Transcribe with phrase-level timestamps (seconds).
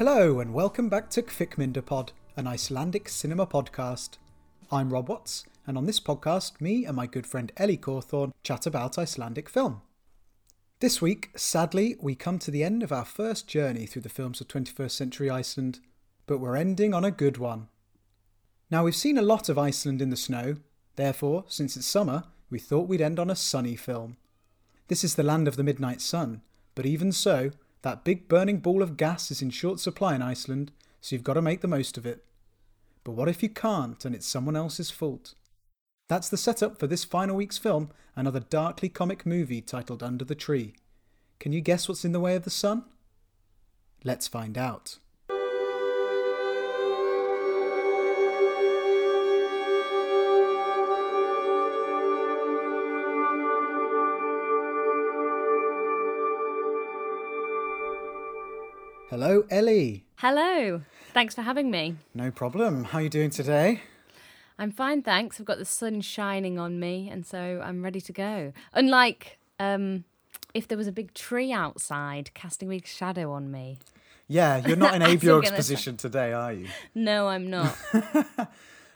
[0.00, 4.16] Hello, and welcome back to Kvikmyndapod, an Icelandic cinema podcast.
[4.72, 8.64] I'm Rob Watts, and on this podcast, me and my good friend Ellie Cawthorne chat
[8.64, 9.82] about Icelandic film.
[10.78, 14.40] This week, sadly, we come to the end of our first journey through the films
[14.40, 15.80] of 21st century Iceland,
[16.26, 17.68] but we're ending on a good one.
[18.70, 20.56] Now, we've seen a lot of Iceland in the snow,
[20.96, 24.16] therefore, since it's summer, we thought we'd end on a sunny film.
[24.88, 26.40] This is the land of the midnight sun,
[26.74, 27.50] but even so,
[27.82, 31.34] that big burning ball of gas is in short supply in Iceland, so you've got
[31.34, 32.24] to make the most of it.
[33.04, 35.34] But what if you can't and it's someone else's fault?
[36.08, 40.34] That's the setup for this final week's film, another darkly comic movie titled Under the
[40.34, 40.74] Tree.
[41.38, 42.84] Can you guess what's in the way of the sun?
[44.04, 44.98] Let's find out.
[59.10, 60.04] Hello, Ellie.
[60.18, 60.82] Hello.
[61.12, 61.96] Thanks for having me.
[62.14, 62.84] No problem.
[62.84, 63.82] How are you doing today?
[64.56, 65.40] I'm fine, thanks.
[65.40, 68.52] I've got the sun shining on me, and so I'm ready to go.
[68.72, 70.04] Unlike um,
[70.54, 73.80] if there was a big tree outside casting a big shadow on me.
[74.28, 76.68] Yeah, you're not in Abjorg's position today, are you?
[76.94, 77.76] No, I'm not.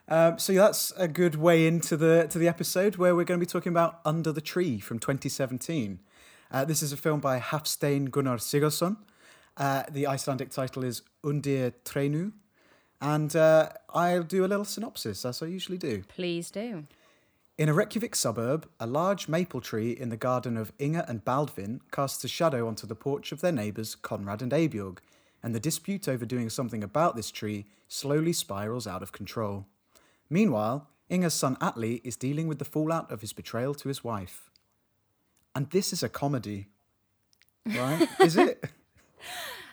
[0.06, 3.46] Um, so that's a good way into the to the episode where we're going to
[3.46, 5.98] be talking about Under the Tree from 2017.
[6.50, 8.98] Uh, this is a film by Hafsteinn Gunnar Sigurðsson.
[9.56, 12.32] Uh, the Icelandic title is Undir Trenu,
[13.00, 16.02] and uh, I'll do a little synopsis as I usually do.
[16.08, 16.84] Please do.
[17.56, 21.80] In a Reykjavik suburb, a large maple tree in the garden of Inga and Baldvin
[21.92, 24.98] casts a shadow onto the porch of their neighbours Conrad and Abjorg,
[25.40, 29.66] and the dispute over doing something about this tree slowly spirals out of control.
[30.28, 34.50] Meanwhile, Inga's son Atli is dealing with the fallout of his betrayal to his wife.
[35.54, 36.66] And this is a comedy,
[37.66, 38.08] right?
[38.18, 38.64] is it?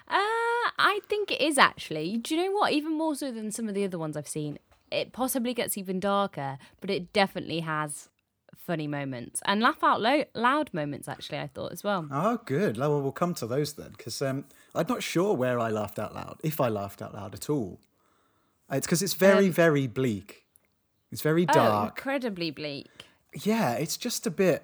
[0.08, 2.18] Uh, I think it is actually.
[2.18, 2.74] Do you know what?
[2.74, 4.60] Even more so than some of the other ones I've seen,
[4.92, 8.10] it possibly gets even darker, but it definitely has
[8.58, 11.08] funny moments and laugh out lo- loud moments.
[11.08, 12.08] Actually, I thought as well.
[12.12, 12.78] Oh, good.
[12.78, 14.46] Well, we'll come to those then, because um,
[14.76, 17.80] I'm not sure where I laughed out loud, if I laughed out loud at all.
[18.70, 20.46] It's because it's very, Um, very bleak.
[21.12, 21.98] It's very Oh, dark.
[21.98, 22.90] incredibly bleak.
[23.34, 24.64] Yeah, it's just a bit.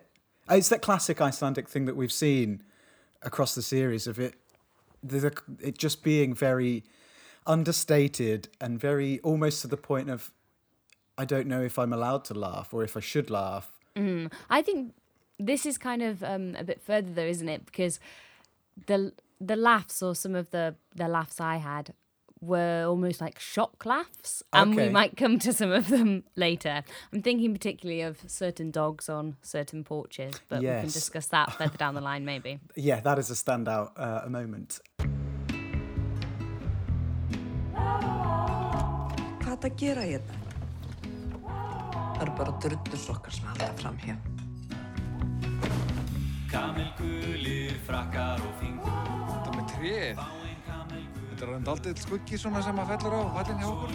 [0.50, 2.64] It's that classic Icelandic thing that we've seen
[3.22, 4.36] across the series of it,
[5.04, 6.84] the, it just being very
[7.46, 10.32] understated and very almost to the point of,
[11.18, 13.72] I don't know if I'm allowed to laugh or if I should laugh.
[14.50, 14.94] I think
[15.40, 17.66] this is kind of um, a bit further though, isn't it?
[17.66, 18.00] Because
[18.86, 21.94] the the laughs or some of the the laughs I had
[22.42, 24.88] were almost like shock laughs, and Okay.
[24.88, 26.84] we might come to some of them later.
[27.14, 31.78] I'm thinking particularly of certain dogs on certain porches, but we can discuss that further
[31.78, 32.60] down the line, maybe.
[32.76, 34.80] Yeah, that is a standout uh, a moment.
[39.48, 40.34] Hvað gera hérna?
[42.18, 44.18] Það eru bara drullusokkar sem halda fram hér.
[46.52, 48.94] Kamelgulir, frakkar og fingur
[49.28, 50.22] Þetta með tréð.
[51.38, 53.92] Þetta er hann aldrei skuggi svona sem að fellur á vallin hjá okkur.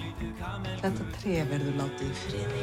[0.79, 2.61] Þetta tré verður látið í friði.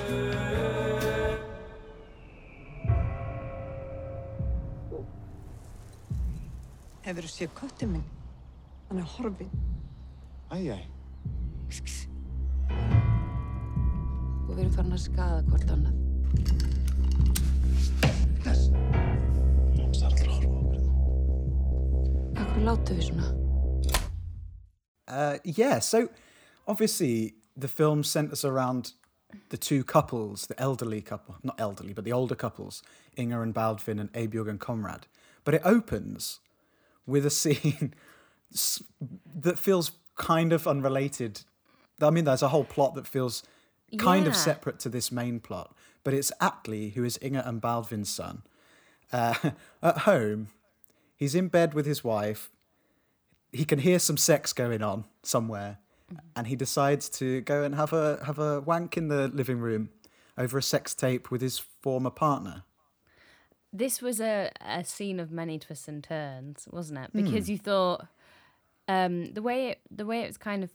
[7.10, 8.08] Hefur þú séð köttin minn?
[8.88, 9.52] Hann er horfinn.
[10.56, 10.88] Æjæj.
[14.48, 15.96] og við erum farin að skaða hvort annað.
[18.48, 20.82] Það er allra horfa okkur.
[22.40, 23.49] Akkur látu við svona?
[25.10, 26.10] Uh, yeah, so
[26.68, 28.94] obviously the film centers around
[29.50, 32.82] the two couples, the elderly couple, not elderly, but the older couples,
[33.18, 35.08] Inga and Baldvin and Abjorg and Conrad.
[35.44, 36.40] But it opens
[37.06, 37.94] with a scene
[39.36, 41.42] that feels kind of unrelated.
[42.02, 43.44] I mean, there's a whole plot that feels
[43.98, 48.10] kind of separate to this main plot, but it's Atli, who is Inga and Baldvin's
[48.10, 48.44] son,
[49.12, 49.34] uh,
[49.84, 50.50] at home.
[51.16, 52.50] He's in bed with his wife
[53.52, 55.80] he can hear some sex going on somewhere
[56.36, 59.90] and he decides to go and have a have a wank in the living room
[60.38, 62.64] over a sex tape with his former partner.
[63.72, 67.12] This was a, a scene of many twists and turns, wasn't it?
[67.14, 68.08] Because you thought
[68.88, 70.72] um, the way it the way it was kind of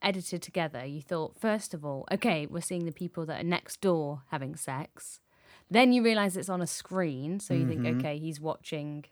[0.00, 3.80] edited together, you thought first of all, okay, we're seeing the people that are next
[3.80, 5.20] door having sex.
[5.70, 9.04] Then you realise it's on a screen, so you think, okay, he's watching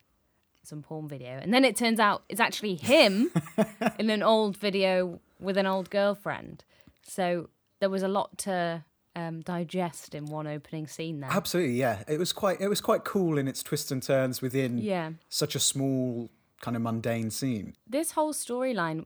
[0.67, 3.31] some porn video, and then it turns out it's actually him
[3.99, 6.65] in an old video with an old girlfriend.
[7.03, 7.49] So
[7.81, 8.85] there was a lot to
[9.15, 11.31] um, digest in one opening scene there.
[11.33, 12.03] Absolutely, yeah.
[12.09, 15.11] It was quite it was quite cool in its twists and turns within Yeah.
[15.29, 16.31] such a small
[16.61, 17.75] kind of mundane scene.
[17.87, 19.05] this whole storyline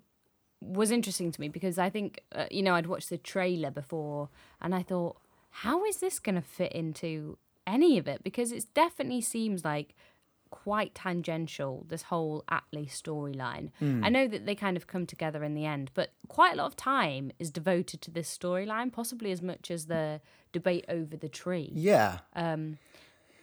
[0.61, 4.29] was interesting to me because I think uh, you know I'd watched the trailer before
[4.61, 5.17] and I thought,
[5.51, 8.23] how is this going to fit into any of it?
[8.23, 9.95] Because it definitely seems like
[10.51, 13.71] quite tangential this whole Atli storyline.
[13.81, 16.67] I know that they kind of come together in the end, but quite a lot
[16.67, 20.21] of time is devoted to this storyline, possibly as much as the
[20.53, 21.71] debate over the tree.
[21.75, 22.19] Yeah.
[22.35, 22.79] Um,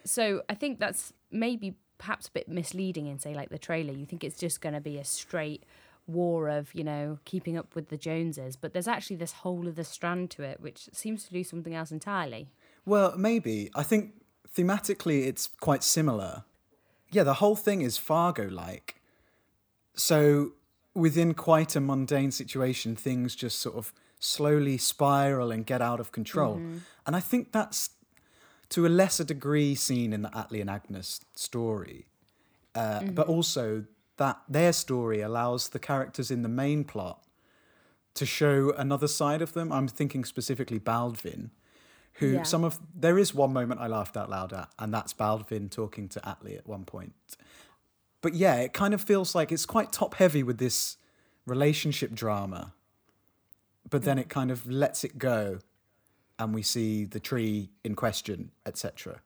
[0.04, 3.92] So I think that's maybe perhaps a bit misleading in say like the trailer.
[3.92, 5.64] You think it's just going to be a straight
[6.06, 9.84] war of you know keeping up with the Joneses, but there's actually this whole other
[9.84, 12.48] strand to it which seems to do something else entirely.
[12.86, 13.70] Well, maybe.
[13.74, 14.14] I think
[14.56, 16.44] thematically it's quite similar.
[17.10, 19.00] Yeah, the whole thing is Fargo like.
[19.94, 20.52] So
[20.94, 26.12] within quite a mundane situation, things just sort of slowly spiral and get out of
[26.12, 26.56] control.
[27.06, 27.90] And I think that's
[28.70, 32.06] to a lesser degree seen in the Atli and Agnes story.
[32.74, 33.84] Uh, But also
[34.16, 37.24] that their story allows the characters in the main plot
[38.14, 39.72] to show another side of them.
[39.72, 41.50] I'm thinking specifically Baldvin,
[42.18, 42.42] who Yeah.
[42.42, 46.08] some of there is one moment I laughed out loud at, and that's Baldvin talking
[46.10, 47.14] to Atli at one point.
[48.20, 50.96] But yeah, it kind of feels like it's quite top heavy with this
[51.46, 52.72] relationship drama,
[53.88, 54.22] but then mm.
[54.22, 55.60] it kind of lets it go,
[56.38, 59.20] and we see the tree in question, etc.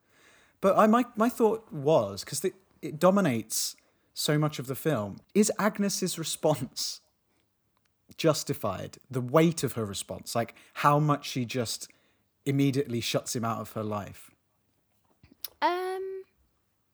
[0.61, 2.45] But I my my thought was because
[2.83, 3.77] it dominates
[4.15, 5.19] so much of the film.
[5.35, 7.01] Is Agnes's response
[8.17, 8.99] justified?
[9.11, 11.89] The weight of her response, like how much she just
[12.45, 14.31] immediately shuts him out of her life.
[15.61, 16.25] Um,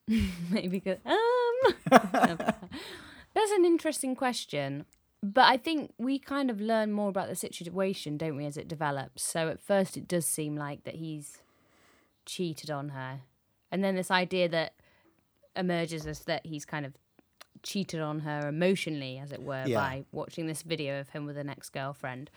[0.51, 1.01] maybe good.
[1.05, 4.85] Um, that's an interesting question.
[5.23, 8.69] But I think we kind of learn more about the situation, don't we, as it
[8.69, 9.23] develops.
[9.23, 11.39] So at first, it does seem like that he's
[12.25, 13.21] cheated on her,
[13.73, 14.75] and then this idea that
[15.57, 16.93] emerges as that he's kind of
[17.63, 19.77] cheated on her emotionally, as it were, Yeah.
[19.79, 22.31] by watching this video of him with an ex girlfriend,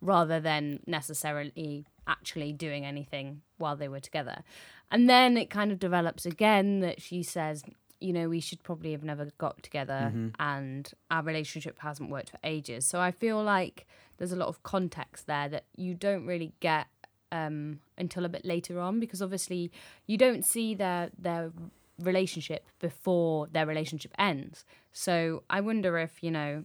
[0.00, 4.42] rather than necessarily actually doing anything while they were together.
[4.90, 7.62] And then it kind of develops again that she says,
[8.00, 12.38] you know, we should probably have never got together and our relationship hasn't worked for
[12.44, 12.86] ages.
[12.86, 13.86] So I feel like
[14.16, 16.86] there's a lot of context there that you don't really get
[17.32, 19.70] um, until a bit later on because obviously
[20.06, 21.52] you don't see their their
[21.98, 24.64] relationship before their relationship ends.
[24.92, 26.64] So I wonder if, you know,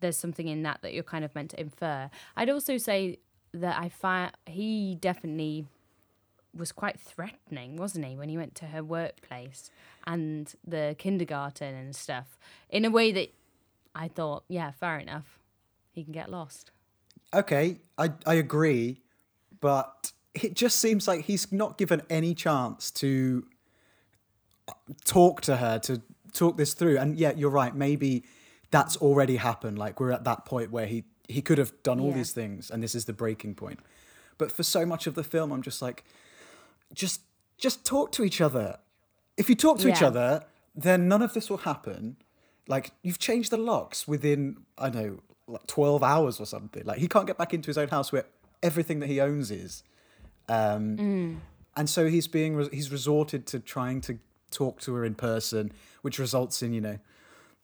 [0.00, 2.10] there's something in that that you're kind of meant to infer.
[2.36, 3.18] I'd also say
[3.52, 5.66] that I find he definitely
[6.54, 9.70] was quite threatening, wasn't he, when he went to her workplace
[10.06, 12.38] and the kindergarten and stuff,
[12.68, 13.34] in a way that
[13.94, 15.38] I thought, yeah, fair enough.
[15.92, 16.72] He can get lost.
[17.32, 19.00] Okay, I, I agree,
[19.60, 23.46] but it just seems like he's not given any chance to
[25.04, 26.02] talk to her, to
[26.32, 26.98] talk this through.
[26.98, 28.24] And yeah, you're right, maybe
[28.70, 29.78] that's already happened.
[29.78, 32.14] Like we're at that point where he, he could have done all Yeah.
[32.16, 33.80] these things and this is the breaking point.
[34.36, 36.04] But for so much of the film, I'm just like,
[36.92, 37.20] just
[37.56, 38.78] just talk to each other.
[39.36, 40.42] If you talk to each other,
[40.74, 42.16] then none of this will happen.
[42.66, 46.84] Like you've changed the locks within I don't know like twelve hours or something.
[46.84, 48.24] Like he can't get back into his own house where
[48.62, 49.84] everything that he owns is,
[50.48, 51.40] um,
[51.76, 54.18] and so he's being he's resorted to trying to
[54.54, 56.98] talk to her in person, which results in you know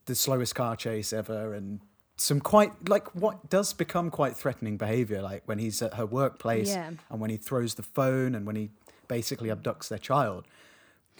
[0.06, 1.80] the slowest car chase ever and
[2.16, 6.68] some quite like what does become quite threatening behavior like when he's at her workplace
[6.68, 6.90] Yeah.
[7.10, 8.70] and when he throws the phone and when he
[9.08, 10.44] basically abducts their child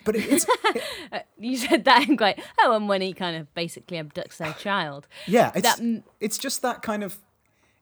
[0.05, 0.47] but it, it's
[1.13, 4.53] uh, You said that in quite, oh, and when he kind of basically abducts their
[4.55, 5.07] child.
[5.27, 7.19] yeah it's That it's just that kind of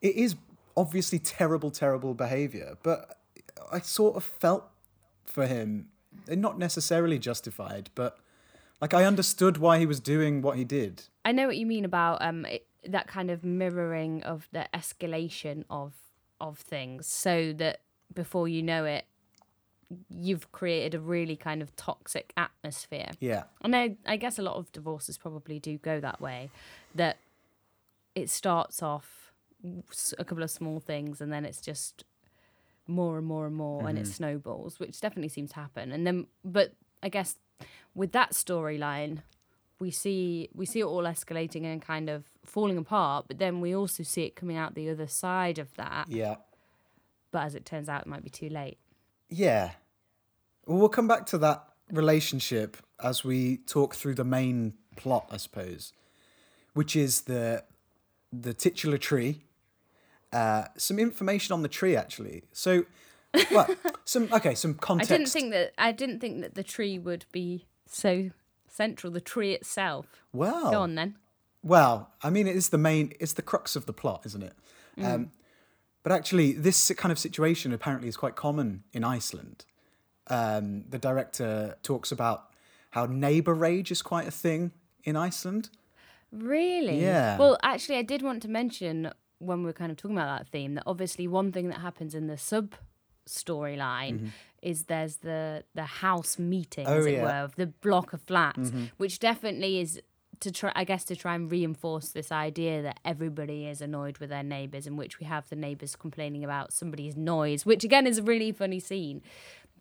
[0.02, 0.36] it is
[0.76, 3.18] obviously terrible terrible behavior but
[3.72, 4.64] i sort of felt
[5.24, 5.88] for him
[6.28, 8.18] not necessarily justified but
[8.80, 11.84] like i understood why he was doing what he did I know what you mean
[11.84, 15.92] about um it, that kind of mirroring of the escalation of
[16.40, 17.80] of things, so that
[18.14, 19.04] before you know it,
[20.08, 23.10] you've created a really kind of toxic atmosphere.
[23.20, 26.50] yeah And I, I guess a lot of divorces probably do go that way,
[26.94, 27.18] that
[28.14, 29.32] it starts off
[30.18, 32.04] a couple of small things and then it's just
[32.88, 34.10] more and more and more and it mm-hmm.
[34.12, 35.92] snowballs, which definitely seems to happen.
[35.92, 37.36] And then, but I guess
[37.94, 39.22] with that storyline,
[39.80, 43.74] we see we see it all escalating and kind of falling apart, but then we
[43.74, 46.06] also see it coming out the other side of that.
[46.08, 46.36] yeah
[47.30, 48.78] But as it turns out, it might be too late.
[49.28, 49.72] Yeah.
[50.66, 55.36] Well, we'll come back to that relationship as we talk through the main plot, I
[55.36, 55.92] suppose,
[56.74, 57.64] which is the
[58.32, 59.44] the titular tree.
[60.32, 62.44] Uh, some information on the tree, actually.
[62.52, 62.84] So,
[63.50, 63.68] well,
[64.04, 65.10] some okay, some context.
[65.10, 68.30] I didn't think that I didn't think that the tree would be so
[68.66, 69.12] central.
[69.12, 70.06] The tree itself.
[70.32, 71.16] Well, Go on then.
[71.62, 74.54] Well, I mean, it is the main, it's the crux of the plot, isn't it?
[75.00, 75.30] Um,
[76.02, 79.64] but actually, this kind of situation apparently is quite common in Iceland.
[80.28, 82.46] Um, the director talks about
[82.90, 84.72] how neighbor rage is quite a thing
[85.04, 85.70] in Iceland.
[86.32, 87.00] Really?
[87.00, 87.38] Yeah.
[87.38, 90.48] Well, actually, I did want to mention when we are kind of talking about that
[90.48, 92.74] theme that obviously one thing that happens in the sub
[93.26, 94.30] storyline
[94.62, 97.02] is there's the the house meeting, as Mm-hmm.
[97.02, 97.18] Oh, it yeah.
[97.18, 97.26] Mm-hmm.
[97.26, 100.00] were, of the block of flats, which definitely is
[100.40, 104.30] to try, I guess, to try and reinforce this idea that everybody is annoyed with
[104.30, 108.18] their neighbours, in which we have the neighbours complaining about somebody's noise, which again is
[108.18, 109.22] a really funny scene.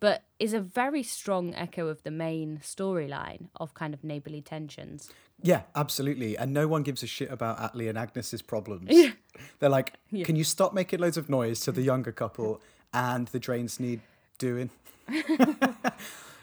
[0.00, 5.10] But is a very strong echo of the main storyline of kind of neighbourly tensions.
[5.42, 6.38] Yeah, absolutely.
[6.38, 8.90] And no one gives a shit about Atli and Agnes's problems.
[9.58, 9.94] They're like,
[10.24, 12.60] can you stop making loads of noise to the younger couple
[12.92, 14.00] and the drains need
[14.38, 14.70] doing?
[15.08, 15.80] uh,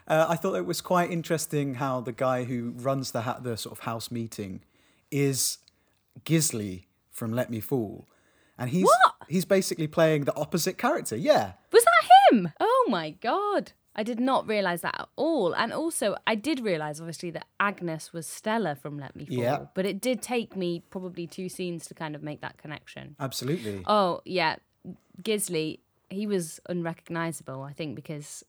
[0.07, 3.77] I thought it was quite interesting how the guy who runs the ha- the sort
[3.77, 4.61] of house meeting
[5.11, 5.59] is
[6.23, 8.07] Gisley from Let Me Fall.
[8.57, 8.87] And he's
[9.27, 11.15] he's basically playing the opposite character.
[11.15, 11.53] Yeah.
[11.71, 12.51] Was that him?
[12.59, 13.73] Oh my god.
[13.95, 15.53] I did not realise that at all.
[15.53, 19.37] And also, I did realise, obviously, that Agnes was Stella from Let Me Fall.
[19.37, 19.65] Yeah.
[19.73, 23.15] But it did take me probably two scenes to kind of make that connection.
[23.19, 23.83] Absolutely.
[23.87, 24.57] Oh, yeah.
[25.21, 28.43] Gisley, he was unrecognisable, I think, because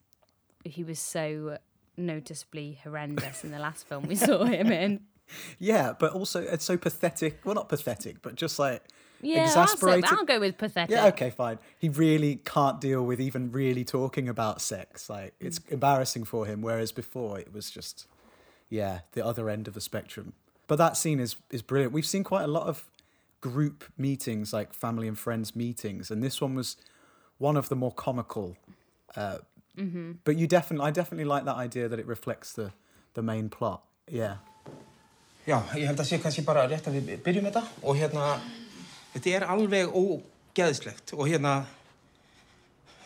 [0.65, 1.59] he was so
[1.97, 5.01] noticeably horrendous in the last film we saw him in.
[5.59, 7.41] Yeah, but also it's so pathetic.
[7.45, 8.85] Well, not pathetic, but just like
[9.27, 10.03] Yeah, I'll, say.
[10.05, 10.91] I'll go with pathetic.
[10.91, 11.59] Yeah, okay, fine.
[11.79, 15.09] He really can't deal with even really talking about sex.
[15.11, 16.63] Like it's embarrassing for him.
[16.63, 18.07] Whereas before it was just,
[18.69, 20.33] yeah, the other end of the spectrum.
[20.67, 21.93] But that scene is is brilliant.
[21.93, 22.85] We've seen quite a lot of
[23.41, 26.77] group meetings, like family and friends meetings, and this one was
[27.39, 28.57] one of the more comical.
[29.15, 29.39] Uh,
[30.25, 32.73] But you definitely, I definitely like that idea that it reflects the
[33.15, 33.83] the main plot.
[34.11, 34.37] Yeah.
[35.47, 38.41] Já, ég held að sé kannski bara rétt að við byrjum þetta og hérna,
[39.17, 41.55] þetta er alveg ógeðslegt og hérna,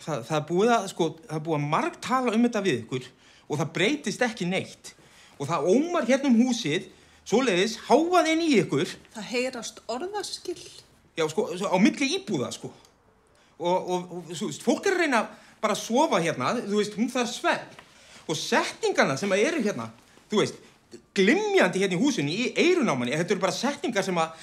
[0.03, 2.79] það, það er búið að, sko, það er búið að marg tala um þetta við
[2.83, 3.07] ykkur
[3.51, 4.93] og það breytist ekki neitt
[5.41, 6.87] og það ómar hérna um húsið,
[7.25, 10.61] svoleiðis, háað inn í ykkur, Það heyrast orðaskill.
[11.17, 12.69] já, sko, á milli íbúða, sko.
[13.61, 15.21] Og, og, og svo, fólk er að reyna
[15.61, 17.79] bara að sofa hérna, þú veist, hún þarf svefn.
[18.29, 19.89] Og setningarna sem eru hérna,
[20.29, 20.61] þú veist,
[21.17, 24.33] glimjandi hérna í húsinu, í eirun á manni, þetta eru bara setningar sem að,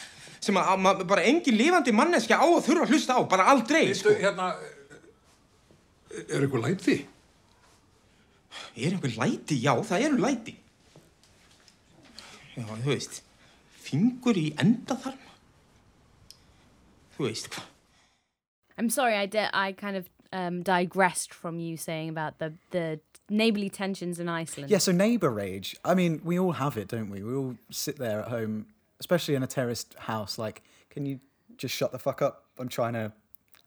[0.41, 4.13] sem að, bara engin lifandi manneskja á að þurfa að hlusta á, bara aldrei, Veistu,
[4.13, 4.19] sko.
[4.23, 4.51] hérna,
[6.29, 6.99] er eitthvað læti?
[8.79, 9.59] Er einhver læti?
[9.63, 10.55] Já, það eru læti.
[12.57, 13.23] Já, þú veist,
[13.89, 15.19] fingur í endaþarm.
[17.17, 17.67] Þú veist, hvað?
[18.79, 19.51] I'm sorry, I did.
[19.53, 24.71] I kind of um, digressed from you saying about the the neighbourly tensions in Iceland.
[24.71, 25.77] Yeah, so neighbour rage.
[25.85, 27.23] I mean, we all have it, don't we?
[27.23, 28.67] We all sit there at home,
[29.01, 31.21] especially in a terraced house, like, can you
[31.57, 32.45] just shut the fuck up?
[32.59, 33.13] I'm trying to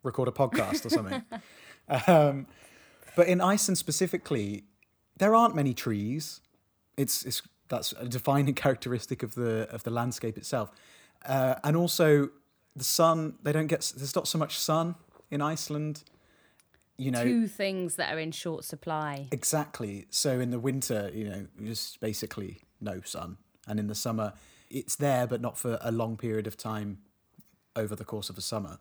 [0.04, 1.24] record a podcast or something.
[2.08, 2.48] um,
[3.16, 4.64] but in Iceland specifically,
[5.18, 6.42] there aren't many trees.
[6.98, 10.72] It's, it's that's a defining characteristic of the of the landscape itself,
[11.26, 12.30] uh, and also
[12.76, 13.36] the sun.
[13.42, 14.96] They don't get there's not so much sun
[15.32, 16.04] in Iceland.
[16.98, 19.28] You know, Two things that are in short supply.
[19.32, 20.06] Exactly.
[20.12, 24.34] So in the winter, you know, just basically no sun, and in the summer,
[24.72, 27.00] it's there, but not for a long period of time
[27.76, 28.80] over the course of the summer.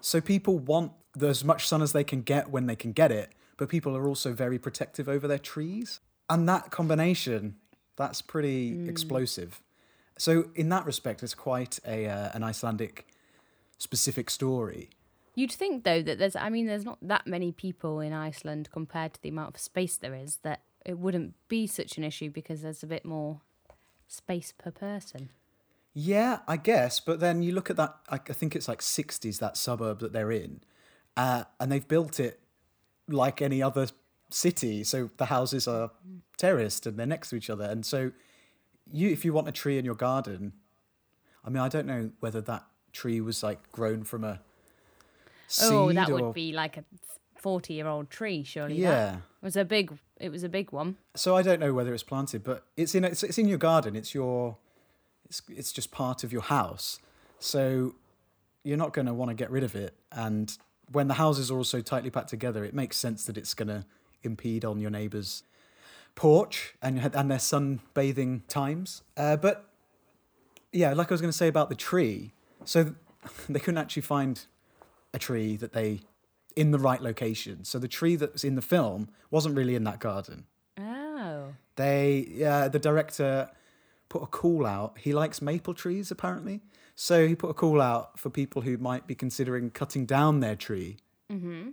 [0.00, 3.32] So people want as much sun as they can get when they can get it,
[3.56, 7.56] but people are also very protective over their trees, and that combination,
[7.96, 9.60] that's pretty explosive.
[10.16, 13.06] So in that respect, it's quite a uh, an Icelandic
[13.78, 14.90] specific story.
[15.34, 16.36] You'd think though that there's.
[16.36, 19.96] I mean, there's not that many people in Iceland compared to the amount of space
[19.96, 20.38] there is.
[20.42, 23.40] That it wouldn't be such an issue because there's a bit more
[24.10, 25.30] space per person.
[25.94, 27.00] Yeah, I guess.
[27.00, 30.12] But then you look at that, I I think it's like 60s, that suburb that
[30.12, 30.60] they're in,
[31.16, 32.40] uh, and they've built it
[33.08, 33.88] like any other
[34.30, 34.84] city.
[34.84, 35.90] So the houses are
[36.36, 37.64] terraced and they're next to each other.
[37.64, 38.12] And so
[38.92, 40.52] you, if you want a tree in your garden,
[41.44, 44.40] I mean, I don't know whether that tree was like grown from a
[45.48, 46.26] seed oh, that or...
[46.26, 46.84] would be like a
[47.40, 48.76] forty-year-old tree, surely.
[48.76, 49.16] Yeah.
[49.16, 49.98] It was a big.
[50.18, 50.96] It was a big one.
[51.14, 53.96] So I don't know whether it's planted, but it's in it's, it's in your garden.
[53.96, 54.58] It's your
[55.24, 56.98] it's it's just part of your house.
[57.38, 57.94] So
[58.62, 59.94] you're not going to want to get rid of it.
[60.12, 60.56] And
[60.92, 63.68] when the houses are all so tightly packed together, it makes sense that it's going
[63.68, 63.86] to
[64.22, 65.44] impede on your neighbour's
[66.14, 69.02] porch and and their sunbathing times.
[69.16, 69.70] Uh, but
[70.72, 72.32] yeah, like I was going to say about the tree.
[72.64, 72.94] So
[73.48, 74.44] they couldn't actually find
[75.14, 76.00] a tree that they
[76.56, 77.64] in the right location.
[77.64, 80.44] So the tree that was in the film wasn't really in that garden
[80.78, 81.54] Oh.
[81.76, 83.50] they uh, the director
[84.08, 84.98] put a call out.
[84.98, 86.60] He likes maple trees apparently,
[86.94, 90.56] so he put a call out for people who might be considering cutting down their
[90.56, 90.96] tree.
[91.30, 91.70] Mm-hmm.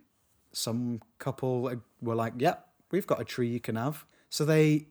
[0.51, 4.87] Some couple were like, "Yep, we've got a tree you can have." So they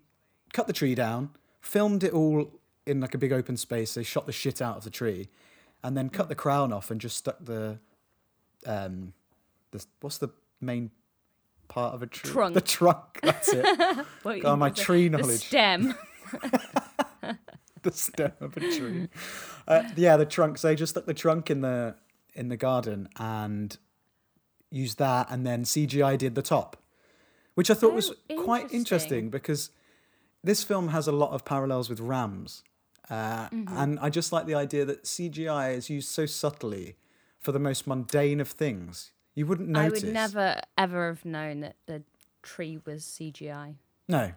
[0.53, 2.51] cut the tree down, filmed it all
[2.87, 3.95] in like a big open space.
[3.95, 5.29] They shot the shit out of the tree,
[5.85, 7.79] and then cut the crown off and just stuck the
[8.65, 9.13] um,
[9.77, 10.29] the what's the
[10.61, 10.91] main
[11.69, 12.31] part of a tree?
[12.31, 12.55] Trunk.
[12.55, 13.21] The trunk.
[13.23, 13.65] That's it.
[14.23, 15.41] What God, my tree the knowledge.
[15.47, 15.95] stem.
[17.83, 19.09] the stem of a tree.
[19.69, 20.59] Uh, yeah, the trunk.
[20.59, 21.95] So they just stuck the trunk in the
[22.35, 23.77] in the garden and
[24.71, 26.77] used that, and then CGI did the top,
[27.55, 28.79] which I thought was Oh, quite interesting.
[28.79, 29.71] interesting because
[30.45, 32.63] this film has a lot of parallels with Rams,
[33.11, 33.77] uh, Mm-hmm.
[33.77, 36.97] and I just like the idea that CGI is used so subtly
[37.39, 39.13] for the most mundane of things.
[39.37, 39.81] You wouldn't know.
[39.81, 42.03] I would never ever have known that the
[42.43, 43.77] tree was CGI.
[44.09, 44.33] No.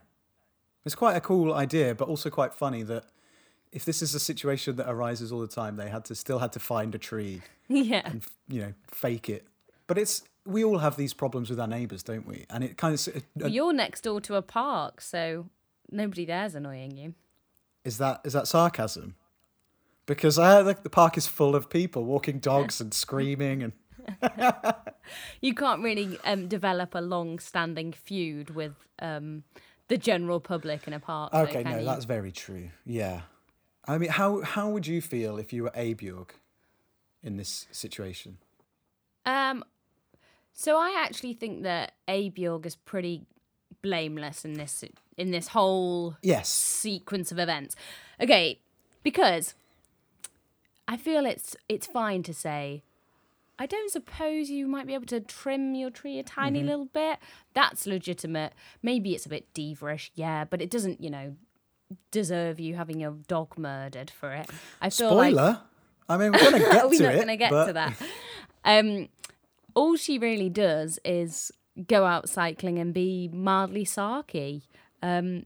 [0.85, 3.05] It's quite a cool idea, but also quite funny that
[3.71, 6.51] if this is a situation that arises all the time, they had to still had
[6.53, 8.01] to find a tree yeah.
[8.05, 9.47] and you know fake it.
[9.87, 12.45] But it's we all have these problems with our neighbours, don't we?
[12.49, 15.47] And it kind of Well, you're next door to a park, so
[15.91, 17.13] nobody there's annoying you.
[17.85, 19.15] is that is that sarcasm?
[20.05, 23.73] Because uh, I like the park is full of people walking dogs and screaming and
[25.41, 29.43] You can't really um, develop a long-standing feud with um,
[29.87, 31.33] the general public in a park.
[31.33, 31.85] okay, can no, you?
[31.85, 32.69] that's very true.
[32.85, 33.21] Yeah,
[33.85, 36.29] I mean, how how would you feel if you were Abiorg
[37.23, 38.37] in this situation?
[39.25, 39.63] Um,
[40.53, 43.25] so I actually think that Abiorg is pretty
[43.81, 44.83] blameless in this
[45.17, 47.75] in this whole Yes, sequence of events.
[48.21, 48.59] Okay,
[49.03, 49.55] because
[50.87, 52.83] I feel it's it's fine to say.
[53.59, 57.19] I don't suppose you might be able to trim your tree a tiny little bit.
[57.53, 58.53] That's legitimate.
[58.81, 61.35] Maybe it's a bit diva-ish, yeah, but it doesn't, you know,
[62.11, 64.49] deserve you having your dog murdered for it.
[64.81, 65.35] I feel like.
[66.07, 67.25] I mean, we're gonna get we're to not it.
[67.25, 68.01] to get but- to that.
[68.65, 69.09] Um,
[69.75, 71.51] all she really does is
[71.87, 74.63] go out cycling and be mildly sarky.
[75.03, 75.45] Um,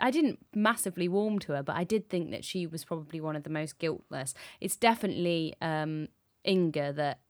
[0.00, 3.34] I didn't massively warm to her, but I did think that she was probably one
[3.34, 4.32] of the most guiltless.
[4.60, 6.08] It's definitely um,
[6.46, 7.20] Inga that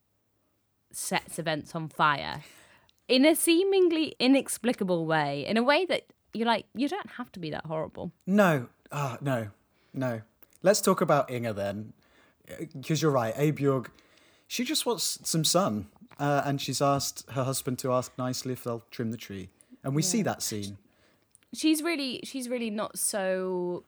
[0.93, 2.43] sets events on fire
[3.09, 7.39] in a seemingly inexplicable way, in a way that you're like, you don't have to
[7.41, 8.13] be that horrible.
[8.27, 9.49] No, ah, no,
[9.93, 10.23] no.
[10.63, 11.93] Let's talk about Inga then,
[12.73, 13.35] because you're right.
[13.35, 13.89] Abiorg,
[14.47, 18.65] she just wants some sun, uh, and she's asked her husband to ask nicely if
[18.65, 19.51] they'll trim the tree,
[19.83, 20.79] and we see that scene.
[21.55, 23.85] she's really she's really not so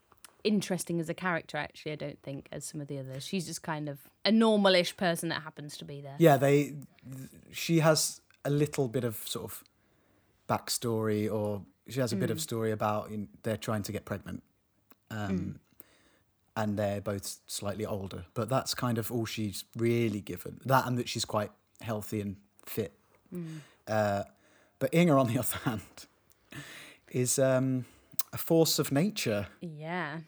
[0.46, 3.62] interesting as a character actually i don't think as some of the others she's just
[3.62, 6.56] kind of a normalish person that happens to be there Yeah, they.
[6.64, 9.64] th- She has a little bit of sort of
[10.48, 14.42] backstory, or she has a bit of story about in, they're trying to get pregnant,
[15.10, 15.58] um,
[16.56, 18.24] and they're both slightly older.
[18.34, 20.60] But that's kind of all she's really given.
[20.64, 22.92] That and that she's quite healthy and fit.
[23.86, 24.22] Uh,
[24.78, 25.82] but Inga, on the other hand,
[27.10, 27.84] is um,
[28.32, 29.46] a force of nature.
[29.60, 30.18] yeah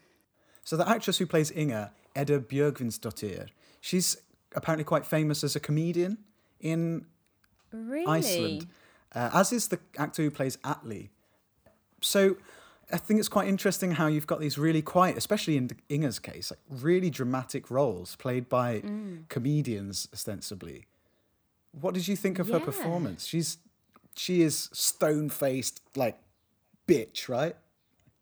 [0.69, 3.47] So the actress who plays Inga, Edda Björgvinsdóttir,
[3.81, 4.17] she's
[4.53, 6.19] apparently quite famous as a comedian
[6.59, 7.07] in
[7.71, 8.67] really Iceland,
[9.15, 11.09] uh, as is the actor who plays Atli.
[12.01, 12.37] So
[12.93, 16.51] I think it's quite interesting how you've got these really quite, especially in Inga's case,
[16.51, 18.83] like really dramatic roles played by
[19.27, 20.85] comedians ostensibly.
[21.81, 23.25] What did you think of her performance?
[23.25, 23.57] She's
[24.15, 26.19] she is stone faced like
[26.87, 27.55] bitch, right?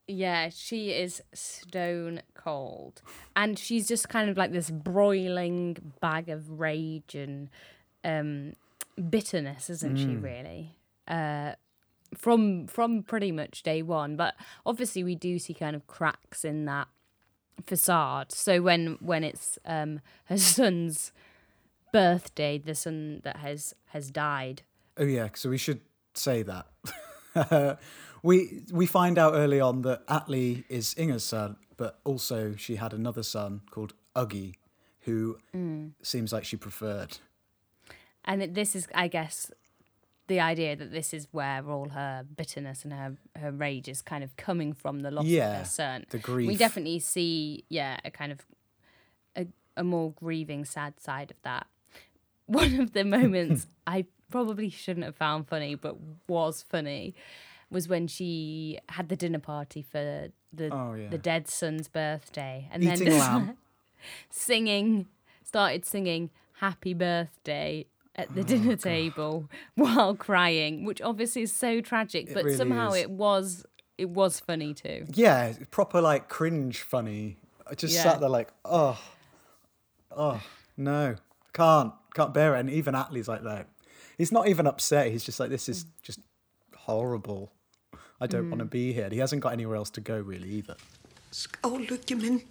[0.08, 3.02] Yeah she is stone cold.
[3.36, 7.50] And she's just kind of like this broiling bag of rage and
[8.04, 8.54] um
[9.10, 10.78] bitterness isn't she really?
[11.08, 11.54] Uh
[12.16, 14.16] from from pretty much day one.
[14.16, 16.88] But obviously we do see kind of cracks in that
[17.66, 18.32] facade.
[18.32, 21.12] So when when it's um her son's
[21.92, 24.64] birthday the son that has has died.
[24.98, 25.82] Oh yeah, so we should
[26.14, 26.68] say that.
[28.24, 32.94] we we find out early on that Atli is Inga's son, but also she had
[32.94, 34.56] another son called Uggi,
[35.02, 35.92] who mm.
[36.02, 37.18] seems like she preferred.
[38.26, 39.52] and this is i guess
[40.28, 44.24] the idea that this is where all her bitterness and her her rage is kind
[44.24, 46.48] of coming from the loss of Yeah, her son the grief.
[46.48, 48.40] we definitely see yeah a kind of
[49.38, 51.68] a, a more grieving sad side of that
[52.46, 55.96] one of the moments i probably shouldn't have found funny but
[56.28, 57.16] was funny
[57.70, 61.10] was when she had the dinner party for the Oh, yeah.
[61.10, 63.58] the dead son's birthday and Eating then lamb.
[64.30, 65.08] singing
[65.44, 71.82] started singing happy birthday at Oh, the dinner table while crying which obviously is so
[71.82, 73.04] tragic but really somehow is.
[73.04, 73.66] it was
[73.98, 75.06] it was funny too.
[75.14, 77.38] Yeah, proper like cringe funny.
[77.70, 78.04] I just Yeah.
[78.04, 79.00] sat there like, oh,
[80.12, 80.42] oh
[80.78, 81.16] no,
[81.54, 82.60] can't, can't bear it.
[82.60, 83.68] And even Atli's like that.
[84.18, 85.12] He's not even upset.
[85.12, 85.90] He's just like, this is mm.
[86.04, 86.20] just
[86.76, 87.52] horrible.
[88.20, 88.72] I don't want to mm.
[88.72, 89.06] be here.
[89.06, 90.76] And he hasn't got anywhere else to go really either.
[91.32, 92.42] Skáluggi minn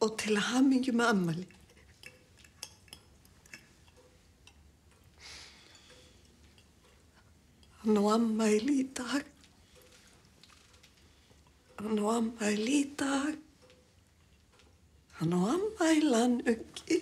[0.00, 1.46] og til hamingju með ammali.
[7.86, 9.26] Hann ammæli í dag.
[11.78, 13.36] Hann og ammæli í dag.
[15.20, 16.98] Hann og ammælan uggi.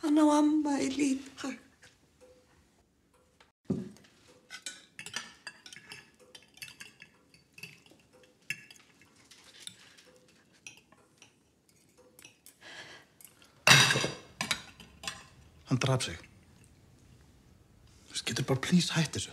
[0.00, 1.58] Hann og ammæli í dag.
[18.26, 19.30] Getur bara hætt þessu.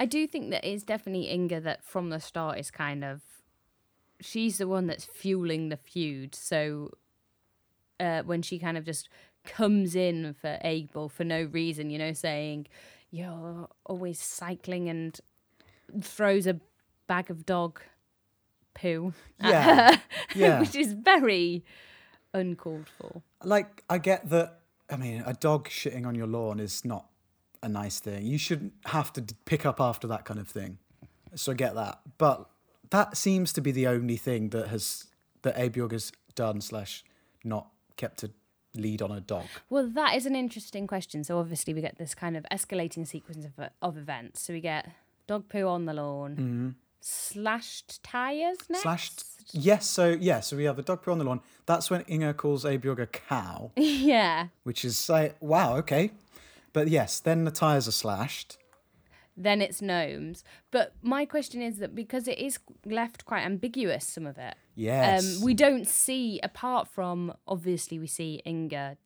[0.00, 3.20] I do think that it's definitely Inga that from the start is kind of
[4.18, 6.34] she's the one that's fueling the feud.
[6.34, 6.92] So
[7.98, 9.10] uh, when she kind of just
[9.44, 12.66] comes in for Abel for no reason, you know, saying
[13.10, 15.18] you're always cycling and
[16.02, 16.60] throws a
[17.06, 17.80] bag of dog
[18.74, 20.02] poo at Yeah, her,
[20.34, 20.60] yeah.
[20.60, 21.64] which is very
[22.32, 23.22] uncalled for.
[23.42, 24.60] Like, I get that.
[24.88, 27.06] I mean, a dog shitting on your lawn is not
[27.62, 28.26] a nice thing.
[28.26, 30.78] You shouldn't have to pick up after that kind of thing.
[31.34, 32.00] So I get that.
[32.18, 32.48] But
[32.90, 35.06] that seems to be the only thing that has
[35.42, 37.04] that Abiog has done slash
[37.44, 38.30] not kept a
[38.74, 39.46] lead on a dog.
[39.68, 41.24] Well, that is an interesting question.
[41.24, 44.42] So obviously we get this kind of escalating sequence of, of events.
[44.42, 44.88] So we get
[45.26, 48.68] dog poo on the lawn, slashed tires next.
[48.68, 48.76] Mm-hmm.
[48.82, 49.24] Slashed.
[49.52, 51.40] Yes, so yeah, so we have the dog poo on the lawn.
[51.66, 54.48] That's when Inga calls Abiog a cow, yeah.
[54.62, 56.12] which is like, wow, okay.
[56.72, 58.58] But yes, then the tires are slashed.
[59.42, 60.44] Then it's gnomes.
[60.70, 64.54] But my question is that because it is left quite ambiguous, some of it.
[64.74, 65.38] Yes.
[65.38, 68.98] Um, we don't see, apart from obviously we see Inga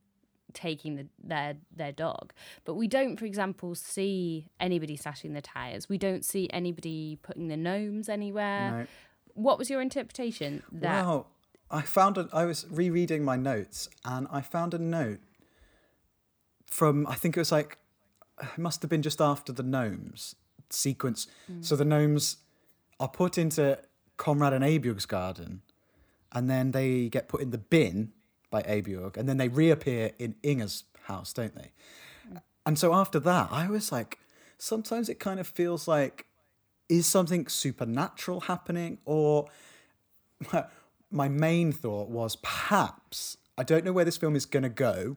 [0.52, 2.32] taking the, their their dog,
[2.64, 5.88] but we don't, for example, see anybody slashing the tires.
[5.88, 8.70] We don't see anybody putting the gnomes anywhere.
[8.70, 8.86] No.
[9.34, 10.64] What was your interpretation?
[10.72, 11.26] That Wow.
[11.70, 15.20] I found a, I was rereading my notes and I found a note
[16.66, 17.78] from I think it was like
[18.42, 20.36] it must have been just after the gnomes
[20.70, 21.26] sequence.
[21.60, 21.78] So mm.
[21.78, 22.38] the gnomes
[23.00, 23.78] are put into
[24.16, 25.62] Conrad and Abiog's garden
[26.32, 28.12] and then they get put in the bin
[28.50, 31.72] by Abiog and then they reappear in Inga's house, don't they?
[32.30, 32.40] Mm.
[32.66, 34.18] And so after that, I was like,
[34.58, 36.26] sometimes it kind of feels like
[36.88, 39.48] is something supernatural happening or
[41.10, 45.16] my main thought was perhaps I don't know where this film is going to go.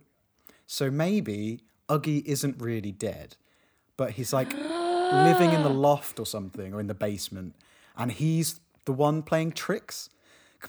[0.67, 3.35] So maybe Uggi isn't really dead,
[3.95, 7.55] but he's like living in the loft or something or in the basement,
[7.95, 10.09] and he's the one playing tricks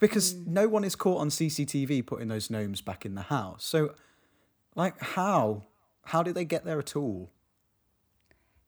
[0.01, 0.53] because hmm.
[0.53, 3.65] no one is caught on CCTV putting those gnomes back in the house.
[3.65, 3.95] So,
[4.75, 5.65] like, how?
[6.05, 7.31] How did they get there at all?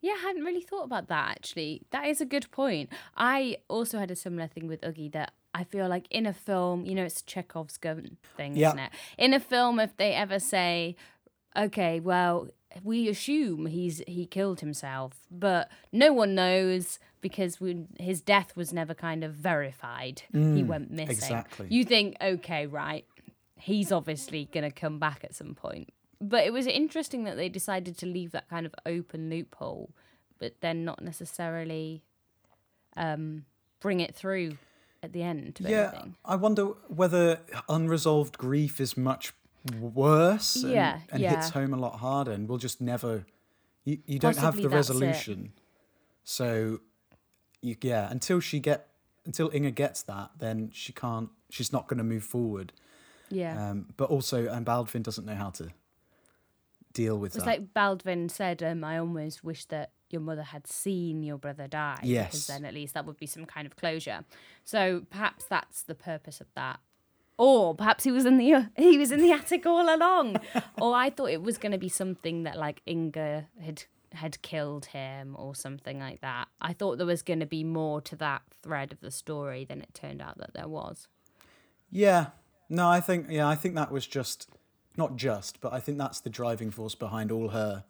[0.01, 1.83] Yeah, I hadn't really thought about that actually.
[1.91, 2.91] That is a good point.
[3.17, 6.87] I also had a similar thing with Uggi that I feel like in a film,
[6.87, 8.69] you know, it's Chekhov's gun thing, Yeah.
[8.69, 8.93] isn't it?
[9.19, 10.97] In a film, if they ever say,
[11.57, 12.49] okay, well,
[12.83, 18.73] we assume he's he killed himself, but no one knows because we, his death was
[18.73, 20.23] never kind of verified.
[20.33, 21.11] he went missing.
[21.11, 21.67] exactly.
[21.69, 23.05] You think, okay, right,
[23.57, 25.93] he's obviously going to come back at some point.
[26.21, 29.91] But it was interesting that they decided to leave that kind of open loophole,
[30.39, 32.03] but then not necessarily
[32.97, 33.45] um,
[33.81, 34.59] bring it through
[35.03, 35.59] at the end.
[35.61, 36.17] Yeah, anything.
[36.25, 39.33] I wonder whether unresolved grief is much
[39.81, 41.31] worse and, Yeah, and yeah.
[41.37, 43.27] hits home a lot harder, and we'll just never.
[43.85, 44.95] You, you don't have the that's it.
[44.95, 45.53] resolution,
[46.25, 46.81] so
[47.63, 48.89] you yeah until she get
[49.25, 51.31] until Inga gets that, then she can't.
[51.51, 52.73] She's not going to move forward.
[53.31, 53.71] Yeah.
[53.71, 55.71] Um, but also, and Baldvin doesn't know how to
[56.93, 57.51] deal with It's that.
[57.61, 61.99] like Baldvin said, um, I almost wish that your mother had seen your brother die.
[62.01, 62.47] Because Yes.
[62.49, 64.25] then at least that would be some kind of closure.
[64.65, 66.81] So perhaps that's the purpose of that.
[67.41, 70.37] Or perhaps he was in the he was in the attic all along.
[70.79, 74.87] or I thought it was going to be something that like Inga had had killed
[74.87, 76.49] him or something like that.
[76.61, 79.81] I thought there was going to be more to that thread of the story than
[79.81, 81.09] it turned out that there was.
[81.91, 82.27] Yeah.
[82.69, 84.51] No, I think yeah, I think that was just
[84.99, 87.85] not just, but I think that's the driving force behind all her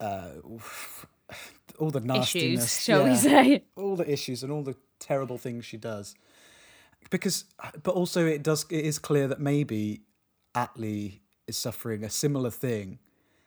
[0.00, 0.32] uh
[1.78, 3.64] all the nastiness, issues, shall we say?
[3.74, 6.14] all the issues and all the terrible things she does.
[7.08, 7.44] Because,
[7.82, 8.66] but also it does.
[8.70, 10.02] It is clear that maybe
[10.54, 12.98] Atli is suffering a similar thing,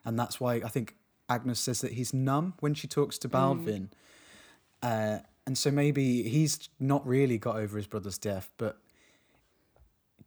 [0.03, 0.95] and that's why I think
[1.29, 3.89] Agnes says that he's numb when she talks to Baldvin.
[4.81, 8.77] Uh, and so maybe he's not really got over his brother's death, but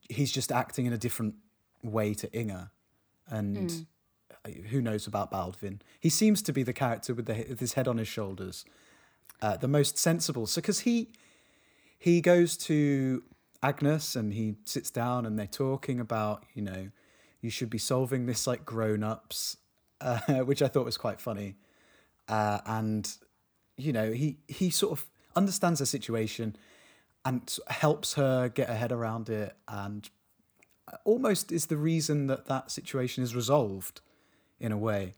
[0.09, 1.35] he's just acting in a different
[1.83, 2.71] way to Inga,
[3.29, 3.87] and
[4.71, 5.81] who knows about Baldvin?
[6.01, 8.65] He seems to be the character with, the, with his head on his shoulders,
[9.43, 10.47] uh, the most sensible.
[10.47, 11.09] So because he
[11.99, 13.23] he goes to
[13.63, 16.91] Agnes and he sits down and they're talking about you know
[17.41, 19.57] you should be solving this like grown ups,
[20.01, 21.57] uh, which I thought was quite funny,
[22.29, 23.09] uh, and
[23.77, 26.57] you know he he sort of understands the situation
[27.25, 30.09] and helps her get her head around it and
[31.05, 34.01] almost is the reason that that situation is resolved
[34.61, 35.15] in a way.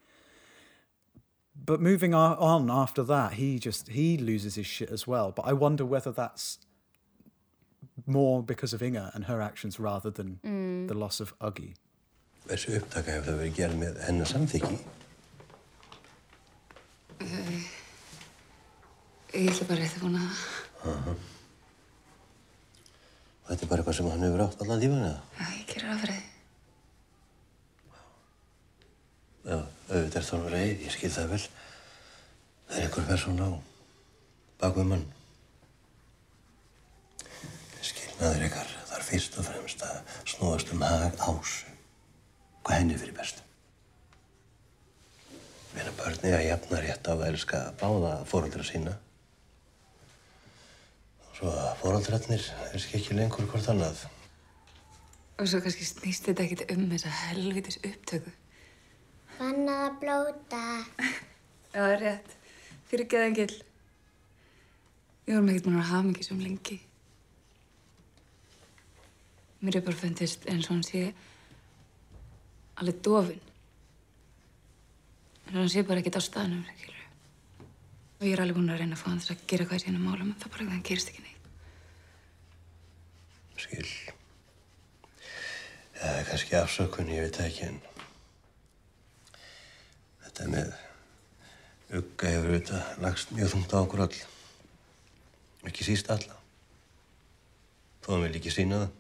[1.55, 5.33] But moving on after that he just he loses his shit as well.
[5.33, 6.59] But i wonder whether that's
[8.07, 10.39] more because of Inga and her actions rather than
[10.89, 11.75] the loss of Uggy.
[12.49, 14.79] Þessi upptaka hefur það verið gerð með hennar samþykki.
[19.35, 20.39] Ég ætla bara rétt að vona það.
[23.43, 25.21] Og þetta er bara eitthvað sem hann hefur átt allan tíman eða?
[25.39, 26.17] Já, ég gerir það því.
[29.49, 31.45] Já, auðvitað er þá nú reið, ég skil það vel.
[32.69, 33.51] Það er einhver persón á
[34.61, 35.07] bakvið mann.
[38.19, 41.69] Skilnaður ykkar þarf fyrst og fremst að snúast um hag ásu.
[42.67, 43.45] Hvað henni fyrir bestu.
[45.77, 48.97] Meina börni að jafna rétt á að elska báða fóröldra sína.
[51.29, 54.03] Og svo að fóröldrarnir elski ekki lengur hvort annað.
[55.39, 58.35] Og svo kannski snýst þetta ekkert um þessa helvitis upptöku.
[59.37, 60.65] Bannað að blóta.
[61.71, 62.37] Já, það er rétt.
[62.91, 63.49] Fyrir geðengil.
[65.23, 66.81] Við vorum ekkert búin að hafa mikið sem lengi.
[69.61, 71.03] Mér er bara fundist eins og hann sé
[72.79, 73.41] alveg dofin.
[75.49, 77.05] En hann sé bara ekkert á staðnum, skilur.
[78.19, 79.85] Og ég er alveg búin að reyna að fá hann þess að gera hvað í
[79.87, 81.51] sínum málum, en það bara hann gerist ekki neitt.
[83.59, 83.89] Skil.
[85.99, 87.81] Það er kannski afsökun, ég veit ekki, en
[90.27, 90.77] þetta með
[91.99, 94.21] ugga hefur auðvitað lagst mjög þungt á okkur öll.
[95.67, 96.37] Ekki síst alla.
[98.05, 98.95] Þó hann vil ekki sína það.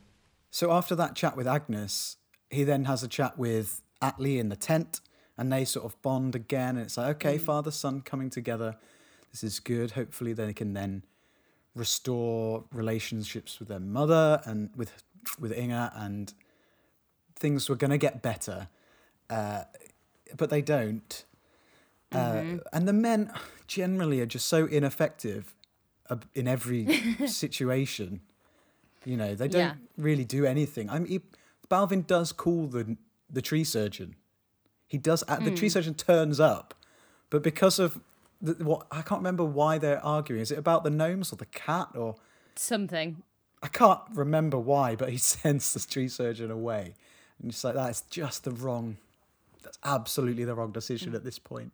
[0.51, 2.17] So after that chat with Agnes,
[2.51, 5.01] he then has a chat with Atli in the tent,
[5.37, 6.77] and they sort of bond again.
[6.77, 8.77] And it's like, okay, father son coming together.
[9.33, 9.93] This is good.
[9.93, 11.05] Hopefully, they can then
[11.75, 15.03] restore relationships with their mother and with
[15.39, 16.33] with Inga, and
[17.37, 18.69] things were going to get better,
[19.29, 19.65] uh,
[20.37, 21.25] but they don't.
[22.11, 23.31] Uh, and the men
[23.67, 25.55] generally are just so ineffective
[26.35, 26.87] in every
[27.27, 28.21] situation.
[29.09, 29.75] You know, they don't Yeah.
[29.97, 30.91] really do anything.
[30.91, 31.21] I mean, he,
[31.71, 32.97] Baldvin does call the
[33.31, 34.17] the tree surgeon.
[34.87, 35.25] He does.
[35.27, 36.75] Uh, the tree surgeon turns up,
[37.31, 38.01] but because of
[38.41, 40.43] the, what I can't remember why they're arguing.
[40.43, 42.17] Is it about the gnomes or the cat or
[42.55, 43.23] Something.
[43.63, 46.95] I can't remember why, but he sends the tree surgeon away,
[47.41, 48.99] and it's like that is just the wrong.
[49.63, 51.73] That's absolutely the wrong decision at this point.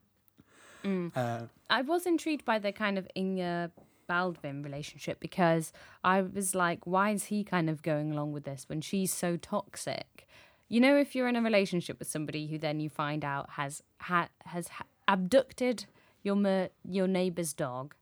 [0.85, 3.70] Uh, I was intrigued by the kind of Inga
[4.07, 8.69] Baldvin relationship because I was like, why is he kind of going along with this
[8.69, 10.27] when she's so toxic?
[10.69, 13.83] You know, if you're in a relationship with somebody who then you find out has
[13.99, 15.87] ha- has ha- abducted
[16.23, 17.95] your mer- your neighbor's dog,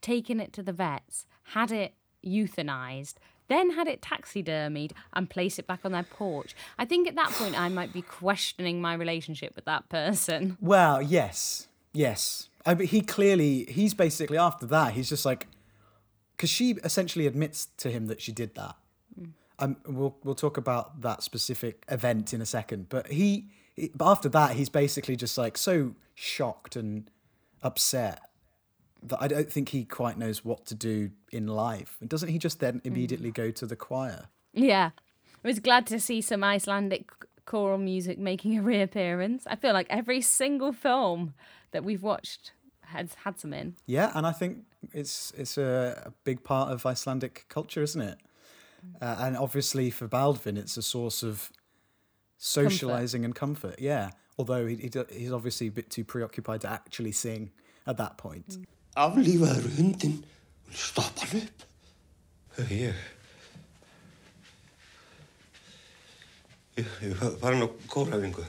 [0.00, 3.14] taken it to the vets, had it euthanized,
[3.48, 6.54] then had it taxidermied and place it back on their porch.
[6.78, 10.56] I think at that point I might be questioning my relationship with that person.
[10.60, 12.48] Well, yes, yes.
[12.64, 15.48] I mean, he clearly he's basically after that he's just like
[16.36, 18.76] because she essentially admits to him that she did that.
[19.58, 23.46] Um, we'll we'll talk about that specific event in a second, but he,
[23.76, 27.08] he but after that he's basically just like so shocked and
[27.62, 28.20] upset
[29.04, 31.96] that I don't think he quite knows what to do in life.
[32.00, 34.28] And doesn't he just then immediately go to the choir?
[34.52, 34.90] Yeah.
[35.44, 37.10] I was glad to see some Icelandic
[37.44, 39.44] choral music making a reappearance.
[39.46, 41.34] I feel like every single film
[41.72, 42.52] that we've watched
[42.84, 43.76] has had some in.
[43.86, 48.18] Yeah, and I think it's it's a, a big part of Icelandic culture, isn't it?
[49.00, 51.50] Uh, and obviously for Baldvin, it's a source of
[52.36, 53.76] socializing and comfort.
[53.78, 57.52] Yeah, although he, he, he's obviously a bit too preoccupied to actually sing
[57.86, 58.58] at that point.
[58.96, 60.24] Aflífaður hundinn,
[60.70, 61.62] stoppa hann upp.
[62.68, 62.94] Ég...
[66.76, 68.44] Ég, ég var farin á kórafingu.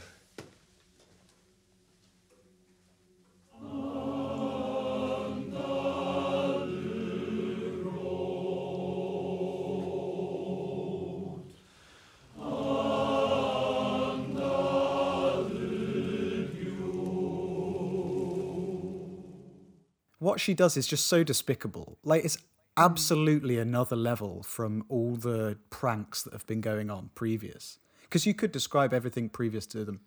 [20.23, 21.97] What she does is just so despicable.
[22.03, 22.37] Like it's
[22.77, 27.77] absolutely another level from all the pranks that have been going on previous.
[28.01, 30.01] Because you could describe everything previous to them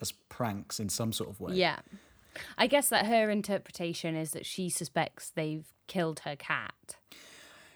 [0.00, 1.54] as pranks in some sort of way.
[1.54, 1.80] Yeah.
[2.58, 6.96] I guess that her interpretation is that she suspects they've killed her cat.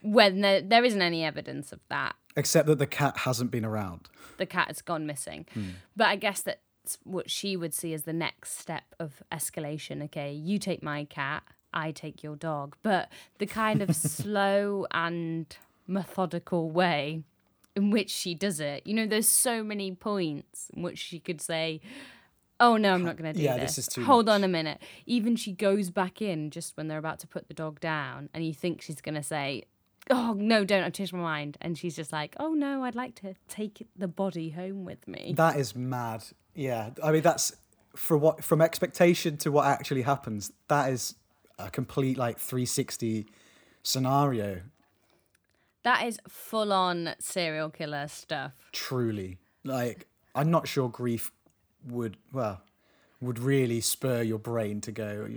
[0.02, 2.14] When there, there isn't any evidence of that.
[2.36, 4.08] Except that the cat hasn't been around.
[4.38, 5.46] The cat has gone missing.
[5.54, 5.70] Hmm.
[5.96, 10.02] But I guess that's what she would see as the next step of escalation.
[10.04, 11.42] Okay, you take my cat,
[11.76, 12.76] I take your dog.
[12.82, 15.54] But the kind of slow and
[15.86, 17.22] methodical way
[17.76, 21.40] in which she does it, you know, there's so many points in which she could
[21.40, 21.80] say,
[22.58, 23.52] Oh no, I'm not going to do that.
[23.56, 23.76] Yeah, this.
[23.76, 24.36] this is too Hold much.
[24.36, 24.80] on a minute.
[25.04, 28.46] Even she goes back in just when they're about to put the dog down, and
[28.46, 29.64] you think she's going to say,
[30.08, 30.82] "Oh no, don't!
[30.82, 34.08] I've changed my mind." And she's just like, "Oh no, I'd like to take the
[34.08, 36.24] body home with me." That is mad.
[36.54, 37.52] Yeah, I mean that's
[37.94, 40.50] for what from expectation to what actually happens.
[40.68, 41.14] That is
[41.58, 43.26] a complete like 360
[43.82, 44.60] scenario.
[45.82, 48.52] That is full on serial killer stuff.
[48.72, 51.30] Truly, like I'm not sure grief
[51.86, 52.62] would well
[53.20, 55.28] would really spur your brain to go.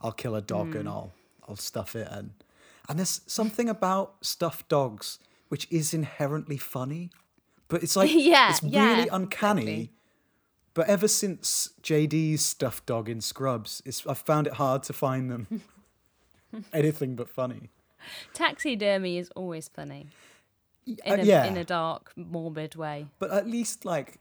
[0.00, 0.88] I'll kill a dog and hmm.
[0.88, 1.12] I'll
[1.48, 2.30] I'll stuff it and
[2.88, 7.10] and there's something about stuffed dogs which is inherently funny,
[7.68, 9.62] but it's like Yeah, it's yeah, really uncanny.
[9.62, 9.90] exactly.
[10.76, 15.30] But ever since JD's stuffed dog in Scrubs, it's I've found it hard to find
[15.30, 15.62] them
[16.72, 17.70] anything but funny.
[18.34, 20.06] Taxidermy is always funny
[20.86, 21.44] in Uh, a, yeah.
[21.46, 23.06] in a dark, morbid way.
[23.18, 24.18] But at least like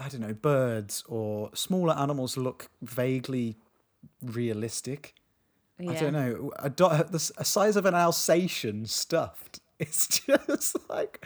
[0.00, 3.56] I don't know, birds or smaller animals look vaguely
[4.22, 5.14] realistic.
[5.80, 6.50] I don't know.
[6.58, 6.86] A, do-
[7.38, 9.60] a size of an Alsatian stuffed.
[9.80, 11.24] It's just like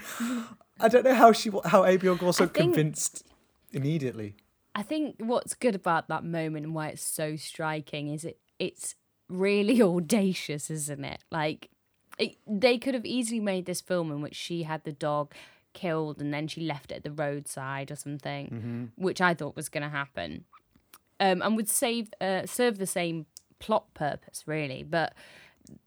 [0.78, 3.24] I don't know how she how Abiel was so I think- convinced
[3.72, 4.34] immediately.
[4.74, 8.94] I think what's good about that moment and why it's so striking is it it's
[9.28, 11.22] really audacious, isn't it?
[11.30, 11.70] Like
[12.18, 15.32] it, they could have easily made this film in which she had the dog
[15.72, 18.46] killed and then she left it at the roadside or something,
[18.96, 20.44] which I thought was going to happen,
[21.20, 23.26] um, and would save uh, serve the same
[23.58, 25.14] plot purpose really, but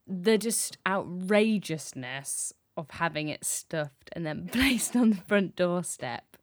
[0.07, 6.37] the just outrageousness of having it stuffed and then placed on the front doorstep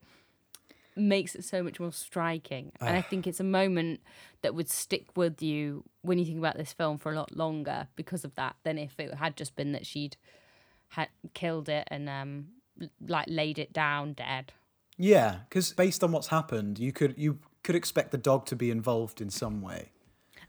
[0.97, 2.73] makes it so much more striking.
[2.81, 4.01] And I think it's a moment
[4.43, 7.89] that would stick with you when you think about this film for a lot longer
[7.97, 10.17] because of that than if it had just been that she'd
[10.89, 12.49] had killed it and um
[13.07, 14.53] like laid it down dead.
[14.99, 18.71] Yeah, because based on what's happened, you could you could expect the dog to be
[18.71, 19.91] involved in some way.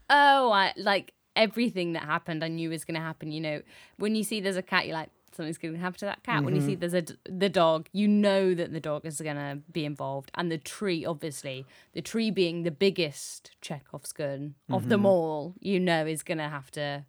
[0.09, 3.61] Oh, I like everything that happened I knew was going to happen, you know.
[3.97, 6.43] When you see there's a cat you're like something's going to happen to that cat.
[6.43, 6.79] When you see mm-hmm.
[6.79, 10.51] there's a the dog, you know that the dog is going to be involved and
[10.51, 15.07] the tree obviously, the tree being the biggest Chekhov's gun of them mm-hmm.
[15.07, 17.05] all, you know is going to have to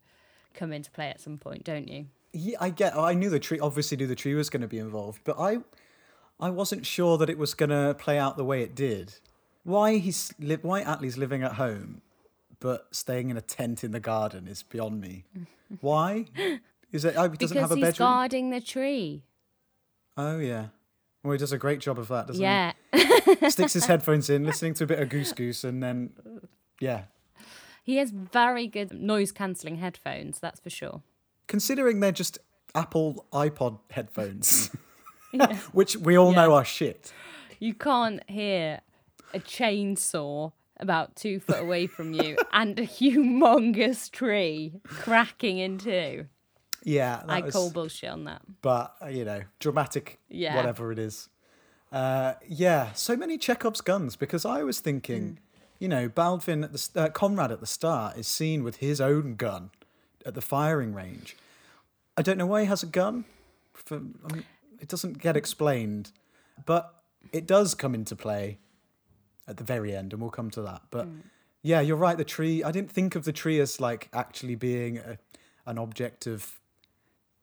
[0.55, 2.07] come into play at some point, don't you?
[2.33, 2.97] Yeah, I get.
[2.97, 3.61] I knew the tree.
[3.61, 5.59] Obviously, knew the tree was going to be involved, but I,
[6.41, 9.15] I wasn't sure that it was going to play out the way it did.
[9.63, 12.03] Why he's li- why Atli's living at home,
[12.59, 15.25] but staying in a tent in the garden is beyond me.
[15.81, 16.27] Why?
[16.94, 17.14] Is it?
[17.16, 18.07] Oh, he doesn't because have a he's bedroom.
[18.09, 19.24] guarding the tree.
[20.16, 20.66] Oh yeah.
[21.24, 22.72] Well, he does a great job of that, doesn't Yeah.
[22.92, 23.02] he?
[23.40, 23.48] Yeah.
[23.48, 26.11] Sticks his headphones in, listening to a bit of GusGus, and then,
[26.80, 27.04] yeah.
[27.83, 31.02] He has very good noise cancelling headphones, that's for sure.
[31.48, 32.38] Considering they're just
[32.74, 34.70] Apple iPod headphones,
[35.72, 37.12] which we all know are shit.
[37.59, 38.80] You can't hear
[39.32, 46.26] a chainsaw about two foot away from you and a humongous tree cracking in two.
[46.85, 48.43] Yeah, I was- call bullshit on that.
[48.62, 50.55] but uh, you know, dramatic, Yeah.
[50.57, 51.28] whatever it is.
[51.91, 55.39] Uh, yeah, so many Chekhov's guns because I was thinking,
[55.78, 59.37] you know, Baldvin at the uh, Conrad at the start is seen with his own
[59.37, 59.70] gun
[60.26, 61.37] at the firing range.
[62.16, 63.24] I don't know why he has a gun.
[63.74, 63.97] For,
[64.28, 64.45] I mean,
[64.80, 66.11] it doesn't get explained,
[66.66, 68.59] but it does come into play
[69.47, 70.82] at the very end, and we'll come to that.
[70.91, 71.07] But
[71.62, 72.16] yeah, you're right.
[72.18, 72.62] The tree.
[72.64, 75.18] I didn't think of the tree as like actually being a,
[75.66, 76.59] an object of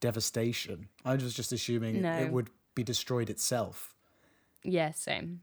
[0.01, 0.89] devastation.
[1.05, 2.17] I was just assuming No.
[2.17, 3.95] it would be destroyed itself.
[4.63, 5.41] Yeah, same.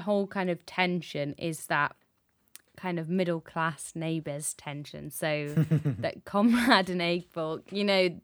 [0.00, 1.96] Whole kind of tension is that
[2.76, 5.10] kind of middle class neighbours tension.
[5.10, 5.54] So
[5.98, 8.20] that Conrad and Eggborg, you know,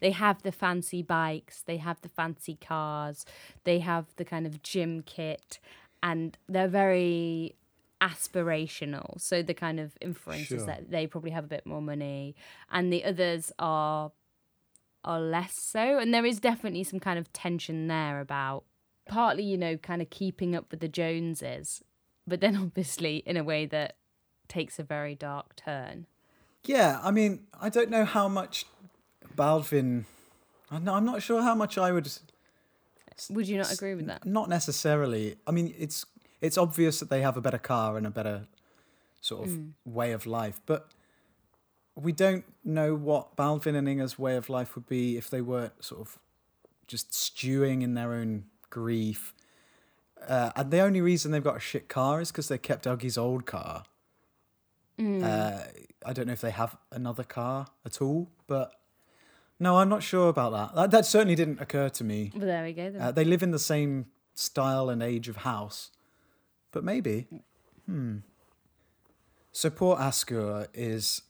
[0.00, 3.26] they have the fancy bikes, they have the fancy cars,
[3.64, 5.58] they have the kind of gym kit,
[6.02, 7.56] and they're very
[8.00, 9.20] aspirational.
[9.20, 12.34] So the kind of inference is that they probably have a bit more money,
[12.70, 14.12] and the others are
[15.04, 15.98] are less so.
[15.98, 18.64] And there is definitely some kind of tension there about
[19.08, 21.82] partly, you know, kind of keeping up with the Joneses,
[22.26, 23.96] but then obviously in a way that
[24.48, 26.06] takes a very dark turn.
[26.64, 28.66] Yeah, I mean, I don't know how much
[29.36, 30.04] Baldvin.
[30.70, 32.10] I'm not, sure how much I would.
[33.30, 34.26] Would you not agree with that?
[34.26, 35.36] Not necessarily.
[35.46, 36.04] I mean, it's
[36.40, 38.46] it's obvious that they have a better car and a better
[39.20, 39.72] sort of Mm.
[39.84, 40.88] way of life, but
[41.94, 45.82] we don't know what Baldvin and Inga's way of life would be if they weren't
[45.82, 46.18] sort of
[46.86, 49.34] just stewing in their own grief.
[50.26, 53.18] Uh, and the only reason they've got a shit car is because they kept Dougie's
[53.18, 53.84] old car.
[54.98, 55.22] Mm.
[55.22, 55.64] Uh,
[56.04, 58.72] I don't know if they have another car at all, but
[59.58, 60.74] no, I'm not sure about that.
[60.74, 62.32] That, that certainly didn't occur to me.
[62.34, 62.90] Well, there we go.
[62.90, 63.00] Then.
[63.00, 65.90] Uh, they live in the same style and age of house,
[66.72, 67.26] but maybe.
[67.86, 68.18] Hmm.
[69.52, 71.22] So poor Askur is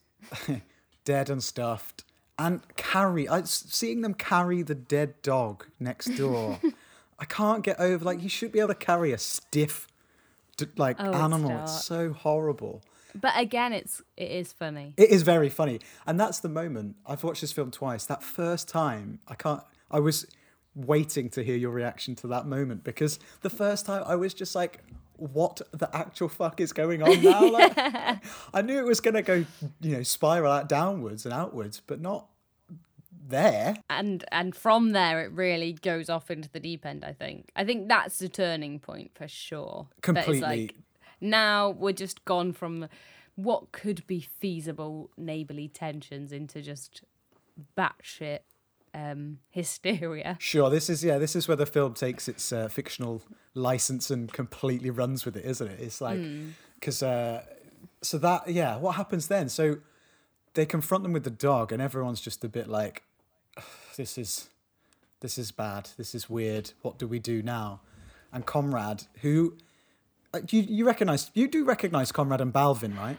[1.05, 2.05] dead and stuffed,
[2.39, 3.28] and carry.
[3.28, 6.61] I seeing them carry the dead dog next door.
[7.19, 8.05] I can't get over.
[8.05, 9.87] Like you should be able to carry a stiff,
[10.77, 11.51] like Oh, animal.
[11.51, 11.62] dark.
[11.64, 12.83] It's so horrible.
[13.14, 14.93] but again, it's it is funny.
[14.97, 16.97] It is very funny, and that's the moment.
[17.07, 18.05] I've watched this film twice.
[18.07, 19.62] That first time, I can't.
[19.91, 20.27] I was
[20.75, 24.55] waiting to hear your reaction to that moment because the first time I was just
[24.55, 24.83] like,
[25.17, 27.73] "What the actual fuck is going on now?" Like,
[28.53, 29.47] I knew it was gonna go,
[29.81, 32.27] you know, spiral out downwards and outwards, but not
[33.29, 33.77] there.
[33.91, 37.64] and and from there it really goes off into the deep end i think i
[37.64, 40.41] think that's the turning point for sure Completely.
[40.41, 40.74] like
[41.20, 42.89] now we're just gone from
[43.35, 47.03] what could be feasible neighborly tensions into just
[47.77, 48.41] batshit
[48.95, 53.22] um hysteria Sure, this is yeah, this is where the film takes its uh, fictional
[53.55, 55.81] license and completely runs with it, isn't it?
[55.81, 56.53] It's like Mm.
[56.77, 57.45] because uh,
[58.03, 59.49] so that yeah, what happens then?
[59.49, 59.79] So
[60.55, 63.03] they confront them with the dog, and everyone's just a bit like,
[63.97, 64.51] "This is
[65.20, 65.90] this is bad.
[65.97, 66.72] This is weird.
[66.82, 67.80] What do we do now?"
[68.32, 69.57] And Conrad, who
[70.34, 73.18] uh, you you recognize, you do recognize Conrad and Baldvin, right?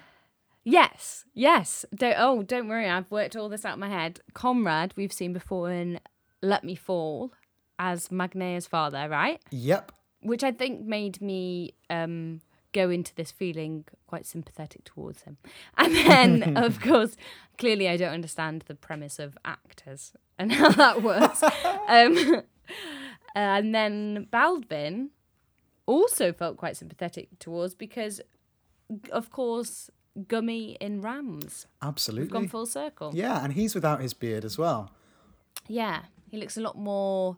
[0.69, 4.93] yes yes don't, oh don't worry i've worked all this out in my head Conrad
[4.97, 5.97] we've seen before in
[6.41, 7.31] let me fall
[7.79, 9.93] as magnea's father right Yep.
[10.23, 12.41] which I think made me um,
[12.77, 15.37] go into this feeling quite sympathetic towards him.
[15.77, 17.17] And then, of course,
[17.57, 21.41] clearly I don't understand the premise of actors and how that works.
[21.87, 22.43] um,
[23.35, 25.09] and then Baldvin
[25.85, 28.21] also felt quite sympathetic towards because,
[29.11, 31.67] of course, Gummi in Rams.
[31.81, 32.23] Absolutely.
[32.25, 33.11] We've gone full circle.
[33.13, 34.91] Yeah, and he's without his beard as well.
[35.67, 37.37] Yeah, he looks a lot more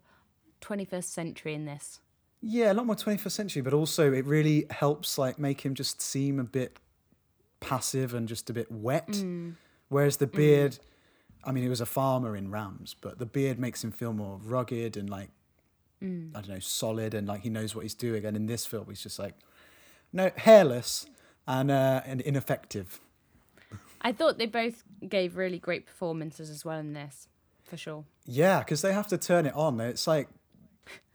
[0.61, 1.99] 21st century in this.
[2.41, 6.01] Yeah, a lot more 21st century, but also it really helps like make him just
[6.01, 6.77] seem a bit
[7.59, 9.09] passive and just a bit wet.
[9.09, 9.55] Mm.
[9.89, 10.79] Whereas the beard,
[11.43, 14.39] I mean, he was a farmer in Rams, but the beard makes him feel more
[14.43, 15.31] rugged and like
[16.01, 16.31] Mm.
[16.35, 18.25] I don't know, solid and like he knows what he's doing.
[18.25, 19.35] And in this film, he's just like
[20.13, 21.05] no hairless
[21.47, 23.01] and uh, and ineffective.
[24.01, 27.27] I thought they both gave really great performances as well in this,
[27.65, 28.05] for sure.
[28.25, 29.79] Yeah, because they have to turn it on.
[29.81, 30.29] It's like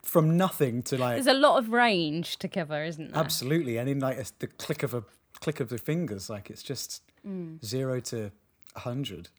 [0.05, 3.21] from nothing to like There's a lot of range to cover, isn't there?
[3.21, 5.05] Absolutely, and in like it's the click of a
[5.41, 7.65] click of the fingers, like it's just Mm.
[7.65, 8.31] zero to
[8.77, 9.31] a hundred.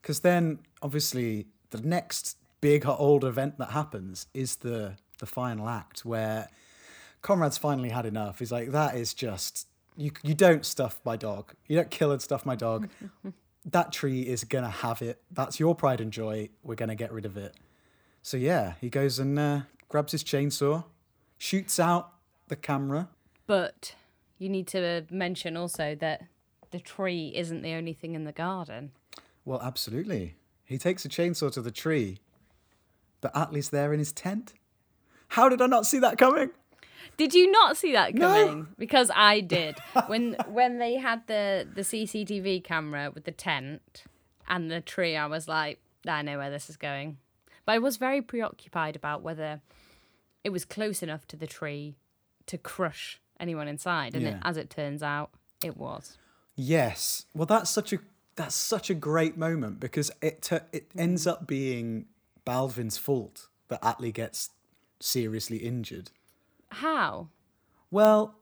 [0.00, 6.04] Because then, obviously, the next big old event that happens is the the final act
[6.04, 6.48] where
[7.22, 8.38] Conrad's finally had enough.
[8.38, 10.12] He's like, that is just you.
[10.22, 11.52] You don't stuff my dog.
[11.66, 12.88] You don't kill and stuff my dog.
[13.64, 15.20] that tree is gonna have it.
[15.32, 16.50] That's your pride and joy.
[16.62, 17.56] We're gonna get rid of it.
[18.22, 20.84] So yeah, he goes and uh, grabs his chainsaw,
[21.38, 22.12] shoots out
[22.48, 23.08] the camera.
[23.46, 23.94] But
[24.38, 26.22] you need to mention also that
[26.70, 28.92] the tree isn't the only thing in the garden.
[29.44, 30.34] Well, absolutely.
[30.64, 32.18] He takes a chainsaw to the tree,
[33.20, 34.54] but Atli's there in his tent.
[35.28, 36.50] How did I not see that coming?
[37.16, 38.20] Did you not see that coming?
[38.20, 38.46] No.
[38.48, 38.66] coming?
[38.78, 39.78] Because I did.
[40.08, 44.04] when when they had the the CCTV camera with the tent
[44.48, 47.18] and the tree, I was like, I know where this is going.
[47.66, 49.60] But I was very preoccupied about whether
[50.44, 51.96] it was close enough to the tree
[52.46, 55.30] to crush anyone inside, and it, as it turns out,
[55.62, 56.16] it was.
[56.54, 57.26] Yes.
[57.34, 57.98] Well, that's such a
[58.36, 62.06] that's such a great moment because it tu- it ends up being
[62.44, 64.50] Baldvin's fault that Atli gets
[65.00, 66.10] seriously injured.
[66.70, 67.28] How?
[67.90, 68.36] Well,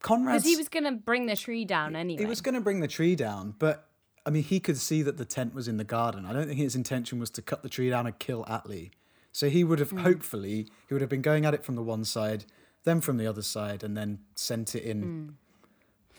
[0.00, 0.34] Conrad.
[0.34, 2.22] Because he was going to bring the tree down anyway.
[2.22, 3.88] he was going to bring the tree down, but
[4.24, 6.24] I mean, he could see that the tent was in the garden.
[6.26, 8.92] I don't think his intention was to cut the tree down and kill Atli.
[9.32, 9.98] So he would have Hmm.
[9.98, 12.44] hopefully he would have been going at it from the one side,
[12.84, 15.36] then from the other side, and then sent it in.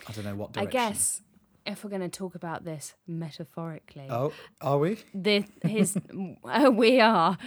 [0.07, 0.59] I don't know what Hmm.
[0.61, 1.21] I guess
[1.65, 4.97] if we're going to talk about this metaphorically, Oh, are we?
[5.13, 5.95] the his
[6.43, 7.37] uh, we are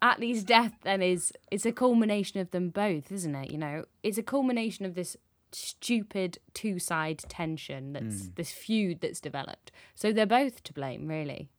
[0.00, 3.50] Atli's death then is it's a culmination of them both, isn't it?
[3.50, 5.16] You know, it's a culmination of this
[5.52, 8.28] stupid two side tension that's Hmm.
[8.36, 9.70] this feud that's developed.
[9.94, 11.50] So they're both to blame, really,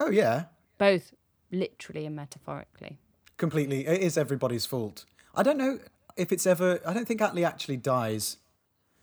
[0.00, 0.46] Oh yeah,
[0.78, 1.14] both
[1.50, 2.98] literally and metaphorically.
[3.36, 3.86] completely.
[3.86, 5.04] It is everybody's fault.
[5.34, 5.78] I don't know
[6.16, 6.80] if it's ever.
[6.86, 8.38] I don't think Atli actually dies.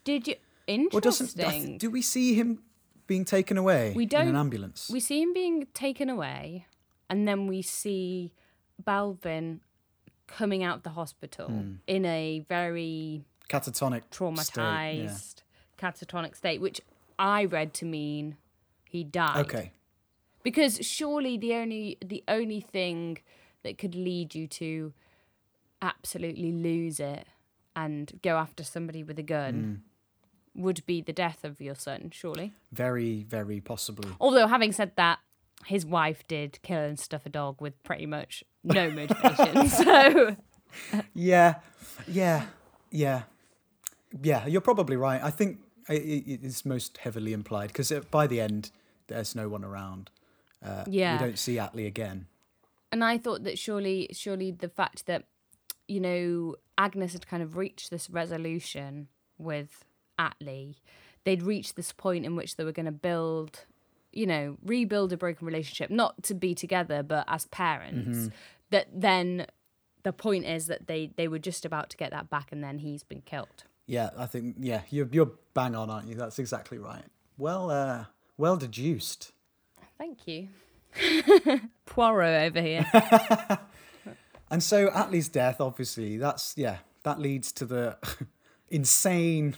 [0.04, 0.36] Did you?
[0.94, 1.36] Or doesn't?
[1.40, 1.78] Interesting.
[1.80, 2.62] do we see him
[3.08, 4.90] being taken away we don't an ambulance?
[4.92, 6.68] We see him being taken away,
[7.10, 8.34] and then we see
[8.84, 9.60] Baldvin
[10.28, 11.74] coming out of the hospital Hmm.
[11.88, 15.44] in a very Catatonic, traumatized, state,
[15.82, 15.90] yeah.
[15.92, 16.80] catatonic state, which
[17.18, 18.38] I read to mean
[18.86, 19.38] he died.
[19.46, 19.72] Okay.
[20.44, 23.18] Because surely the only the only thing
[23.64, 24.94] that could lead you to
[25.82, 27.26] absolutely lose it
[27.76, 29.82] and go after somebody with a gun
[30.56, 30.62] Hmm.
[30.64, 32.54] would be the death of your son, surely.
[32.72, 34.12] Very, very possibly.
[34.20, 35.20] Although having said that,
[35.66, 39.68] his wife did kill and stuff a dog with pretty much no motivation.
[39.70, 40.36] so
[41.14, 41.56] Yeah,
[42.08, 42.48] yeah,
[42.92, 43.24] yeah,
[44.22, 44.46] yeah.
[44.48, 45.22] You're probably right.
[45.24, 48.72] I think it is most heavily implied because by the end,
[49.08, 50.12] there's no one around.
[50.64, 51.14] Uh, Yeah.
[51.20, 52.28] we don't see Atli again.
[52.92, 55.26] and I thought that surely surely the fact that
[55.88, 59.08] you know Agnes had kind of reached this resolution
[59.38, 59.86] with
[60.18, 60.76] Atli,
[61.24, 63.66] they'd reached this point in which they were going to build,
[64.12, 68.18] you know, rebuild a broken relationship, not to be together, but as parents.
[68.18, 68.28] Mm-hmm.
[68.72, 69.46] That then
[70.04, 72.80] the point is that they they were just about to get that back, and then
[72.80, 73.64] he's been killed.
[73.90, 76.16] Yeah, I think yeah, you're you're bang on, aren't you?
[76.16, 77.06] That's exactly right.
[77.38, 78.06] Well, uh,
[78.38, 79.32] well deduced.
[79.98, 80.48] Thank you,
[81.86, 82.86] Poirot over here.
[84.52, 87.98] And so Atli's death, obviously, that's yeah, that leads to the
[88.70, 89.56] insane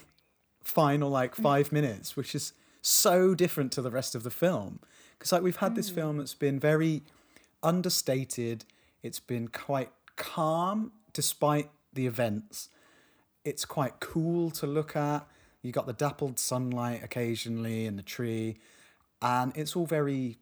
[0.64, 4.80] final like five minutes, which is so different to the rest of the film.
[5.18, 7.04] Because like we've had this film that's been very
[7.64, 8.66] understated.
[9.02, 12.70] It's been quite calm despite the events.
[13.44, 15.28] It's quite cool to look at.
[15.62, 18.58] You got the dappled sunlight occasionally in the tree,
[19.22, 20.38] and it's all very,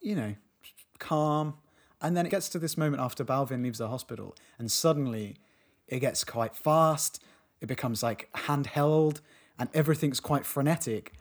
[0.00, 0.34] you know,
[0.98, 1.54] calm.
[2.00, 5.36] And then it gets to this moment after Baldvin leaves the hospital, and suddenly
[5.88, 7.22] it gets quite fast.
[7.60, 9.20] It becomes like handheld,
[9.58, 11.12] and everything's quite frenetic.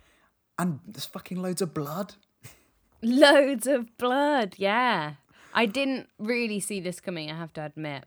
[0.57, 2.15] And there's fucking loads of blood.
[3.01, 5.13] Loads of blood, yeah.
[5.55, 8.05] I didn't really see this coming, I have to admit.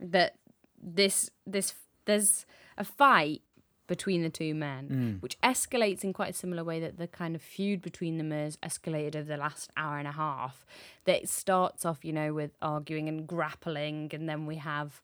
[0.00, 0.34] That
[0.82, 1.74] this this
[2.06, 2.44] there's
[2.76, 3.42] a fight
[3.86, 5.22] between the two men, mm.
[5.22, 8.56] which escalates in quite a similar way that the kind of feud between them has
[8.58, 10.64] escalated over the last hour and a half.
[11.04, 15.00] That it starts off, you know, with arguing and grappling, and then we have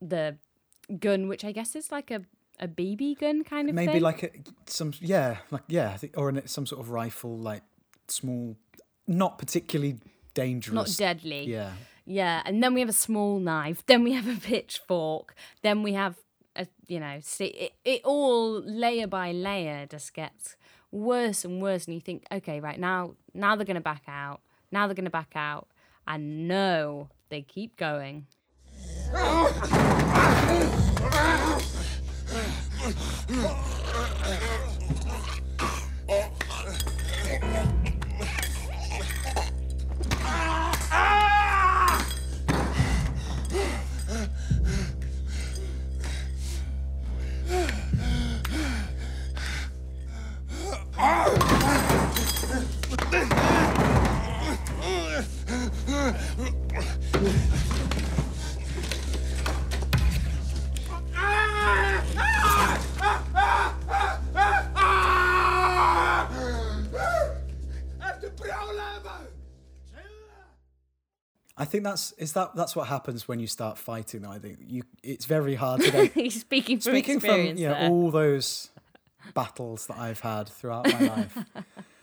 [0.00, 0.36] the
[0.98, 2.22] gun, which I guess is like a
[2.60, 4.02] a BB gun kind of Maybe thing.
[4.02, 4.30] like a,
[4.66, 7.62] some, yeah, like yeah, or an, some sort of rifle, like
[8.08, 8.56] small,
[9.06, 9.98] not particularly
[10.34, 10.74] dangerous.
[10.74, 11.44] not deadly.
[11.44, 11.72] Yeah,
[12.06, 13.84] Yeah, and then we have a small knife.
[13.86, 15.34] Then we have a pitchfork.
[15.62, 16.16] Then we have
[16.86, 20.56] you know, see, it, it all layer by layer just gets
[20.90, 21.86] worse and worse.
[21.86, 24.40] And you think, okay, right now, now they're gonna back out.
[24.70, 25.68] Now they're gonna back out.
[26.06, 28.26] And no, they keep going.
[71.56, 74.26] I think that's is that that's what happens when you start fighting.
[74.26, 77.68] I think you, it's very hard to then He's speaking from speaking from experience you
[77.68, 78.70] know, all those
[79.34, 81.38] battles that I've had throughout my life.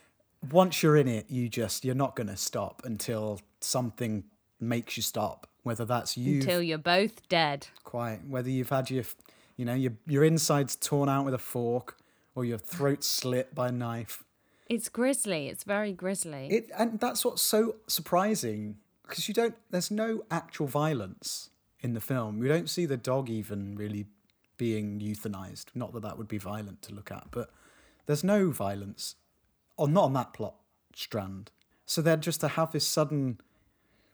[0.50, 4.24] Once you're in it, you just you're not going to stop until something
[4.60, 5.48] makes you stop.
[5.64, 7.68] Whether that's you, Until you're both dead.
[7.84, 9.04] quite whether you've had your,
[9.58, 11.98] you know, your your insides torn out with a fork
[12.34, 14.24] or your throat slit by a knife.
[14.68, 15.50] It's grisly.
[15.50, 16.48] It's very grisly.
[16.50, 18.78] It and that's what's so surprising
[19.08, 19.56] because you don't.
[19.70, 21.50] There's no actual violence
[21.82, 22.40] in the film.
[22.40, 24.06] We don't see the dog even really
[24.58, 25.66] being euthanized.
[25.76, 27.52] Not that that would be violent to look at, but
[28.06, 29.16] there's no violence,
[29.82, 30.56] or not on that plot
[30.96, 31.50] strand.
[31.86, 33.40] So then just to have this sudden,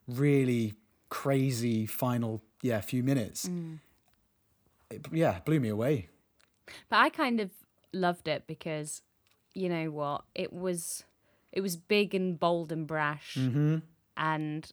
[0.07, 0.75] really
[1.09, 3.49] crazy final, yeah, few minutes,
[4.89, 6.07] it, yeah, blew me away.
[6.89, 7.51] But I kind of
[7.93, 9.01] loved it because,
[9.53, 11.03] you know what, it was
[11.51, 13.77] it was big and bold and brash, Mm-hmm.
[14.15, 14.71] and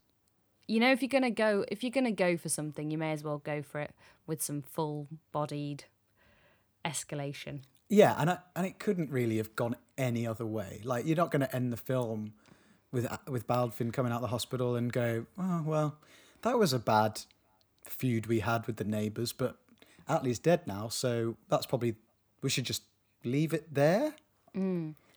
[0.67, 3.23] you know if you're gonna go if you're gonna go for something, you may as
[3.25, 3.93] well go for it
[4.27, 5.85] with some full bodied
[6.85, 7.61] escalation.
[7.95, 10.81] Yeah, and I, and it couldn't really have gone any other way.
[10.83, 12.33] Like you're not going to end the film
[12.91, 15.99] with with Baldvin coming out of the hospital and go, "Oh well,
[16.43, 17.21] that was a bad
[17.85, 19.59] feud we had with the neighbours, but
[20.09, 21.95] Atli's dead now, so that's probably
[22.43, 22.83] we should just
[23.23, 24.15] leave it there."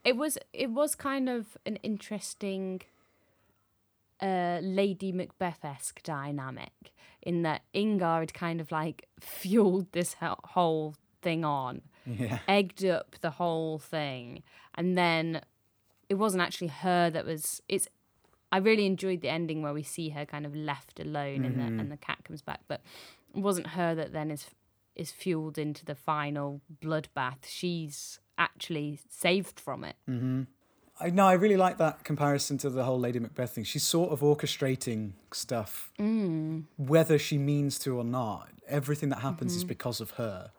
[0.03, 2.81] It was it was kind of an interesting
[4.21, 10.95] uh, Lady Macbeth esque dynamic in that Ingar had kind of like fueled this whole
[11.23, 12.39] thing on, Yeah.
[12.47, 14.43] egged up the whole thing,
[14.75, 15.41] and then
[16.09, 17.61] it wasn't actually her that was.
[17.67, 17.87] It's.
[18.49, 21.63] I really enjoyed the ending where we see her kind of left alone and the
[21.63, 21.79] mm-hmm.
[21.81, 22.81] and the cat comes back, but
[23.35, 24.47] it wasn't her that then is
[24.95, 27.45] is fueled into the final bloodbath.
[27.45, 29.95] She's actually saved from it.
[30.09, 30.43] Mm-hmm.
[30.99, 33.63] I no, I really like that comparison to the whole Lady Macbeth thing.
[33.63, 36.63] She's sort of orchestrating stuff, mm.
[36.77, 38.49] whether she means to or not.
[38.67, 39.69] Everything that happens is mm-hmm.
[39.69, 40.51] because of her.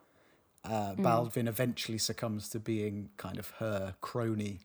[0.69, 4.59] Uh, Baldvin eventually succumbs to being kind of her crony,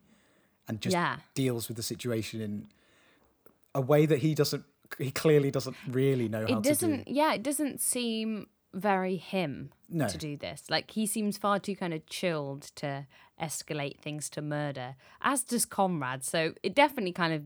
[0.69, 1.17] and just Yeah.
[1.35, 2.67] deals with the situation in
[3.75, 4.65] a way that he doesn't.
[4.99, 7.13] He clearly doesn't really know how it to doesn't do.
[7.13, 10.07] yeah it doesn't seem very him No.
[10.09, 13.07] to do this like he seems far too kind of chilled to
[13.41, 17.45] escalate things to murder as does conrad so it definitely kind of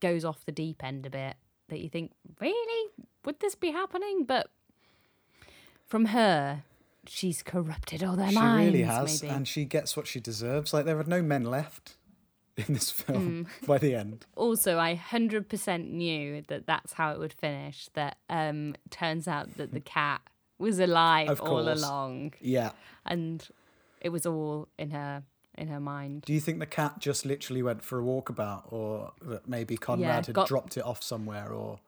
[0.00, 1.36] goes off the deep end a bit
[1.68, 2.90] that you think really
[3.24, 4.50] would this be happening but
[5.86, 6.62] from her
[7.06, 10.72] she's corrupted all their She minds really has, maybe and she gets what she deserves.
[10.72, 11.96] Like there are no men left
[12.56, 13.66] in this film Mm.
[13.66, 14.26] by the end.
[14.36, 19.72] also i 100% knew that that's how it would finish that um turns out that
[19.72, 20.20] the cat
[20.58, 22.72] was alive all along Yeah.
[23.06, 23.46] and
[24.00, 25.22] it was all in her
[25.58, 26.22] in her mind.
[26.22, 30.26] Do you think the cat just literally went for a walkabout, or that maybe Conrad
[30.26, 31.80] had got- dropped it off somewhere, or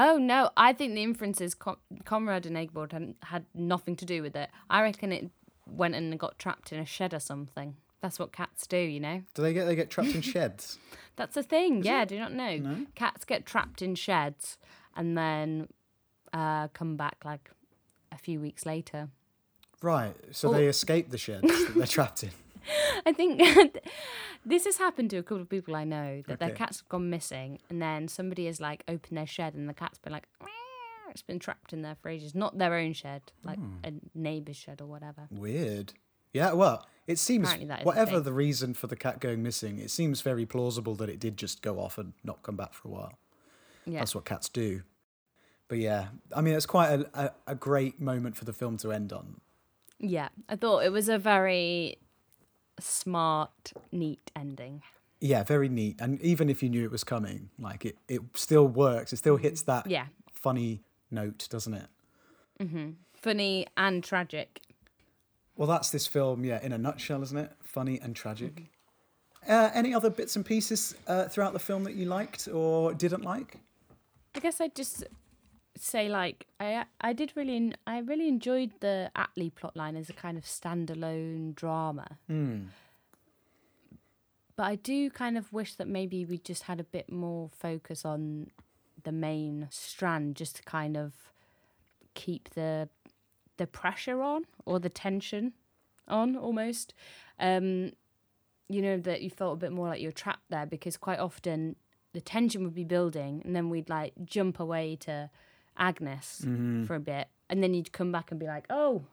[0.00, 4.04] Oh no, I think the inference is Con- Conrad and Egbord had, had nothing to
[4.04, 4.48] do with it.
[4.70, 5.28] I reckon it
[5.66, 7.74] went and got trapped in a shed or something.
[8.00, 9.22] That's what cats do, you know.
[9.34, 10.78] do they get they get trapped in sheds?
[11.16, 11.82] That's a thing.
[11.82, 12.86] yeah, do you not know?
[12.94, 14.56] Cats get trapped in sheds
[14.96, 15.66] and then
[16.32, 17.50] uh, come back like
[18.12, 19.08] a few weeks later.
[19.82, 20.14] Right.
[20.30, 20.52] So Oh.
[20.52, 22.30] they escape the sheds that they're trapped in.
[23.06, 23.40] I think
[24.46, 27.10] this has happened to a couple of people I know that their cats have gone
[27.10, 30.48] missing, and then somebody has like opened their shed, and the cat's been like, "Meow."
[31.10, 32.34] it's been trapped in there for ages.
[32.34, 33.76] Not their own shed, like Hmm.
[33.84, 35.26] a neighbour's shed or whatever.
[35.30, 35.94] Weird.
[36.34, 36.52] Yeah.
[36.52, 39.78] Well, it seems Apparently that is a whatever the reason for the cat going missing,
[39.78, 42.88] it seems very plausible that it did just go off and not come back for
[42.88, 43.18] a while.
[43.86, 44.82] Yeah, That's what cats do.
[45.68, 48.92] But yeah, I mean, it's quite a, a, a great moment for the film to
[48.92, 49.40] end on.
[49.98, 50.28] yeah.
[50.48, 51.96] I thought it was a very
[52.80, 54.82] smart, neat ending.
[55.20, 55.96] Yeah, very neat.
[56.00, 59.12] And even if you knew it was coming, like it, it still works.
[59.12, 59.90] It still hits that Mm-hmm.
[59.90, 61.86] Yeah, funny note, doesn't it?
[62.60, 62.90] Mm-hmm.
[63.14, 64.60] funny and tragic.
[65.56, 67.52] Well, that's this film, yeah, in a nutshell, isn't it?
[67.62, 68.54] Funny and tragic.
[68.56, 69.52] Mm-hmm.
[69.52, 73.22] Uh, any other bits and pieces uh, throughout the film that you liked or didn't
[73.22, 73.58] like?
[74.34, 75.04] I guess I'd just
[75.80, 80.36] say like I I did really I really enjoyed the Atli plotline as a kind
[80.38, 82.18] of standalone drama.
[84.56, 88.04] But I do kind of wish that maybe we just had a bit more focus
[88.04, 88.50] on
[89.04, 91.12] the main strand just to kind of
[92.14, 92.88] keep the
[93.56, 95.52] the pressure on or the tension
[96.08, 96.94] on almost.
[97.38, 97.92] Um
[98.68, 101.76] you know that you felt a bit more like you're trapped there because quite often
[102.12, 105.30] the tension would be building and then we'd like jump away to
[105.78, 106.84] Agnes mm-hmm.
[106.84, 109.04] for a bit and then you'd come back and be like, "Oh,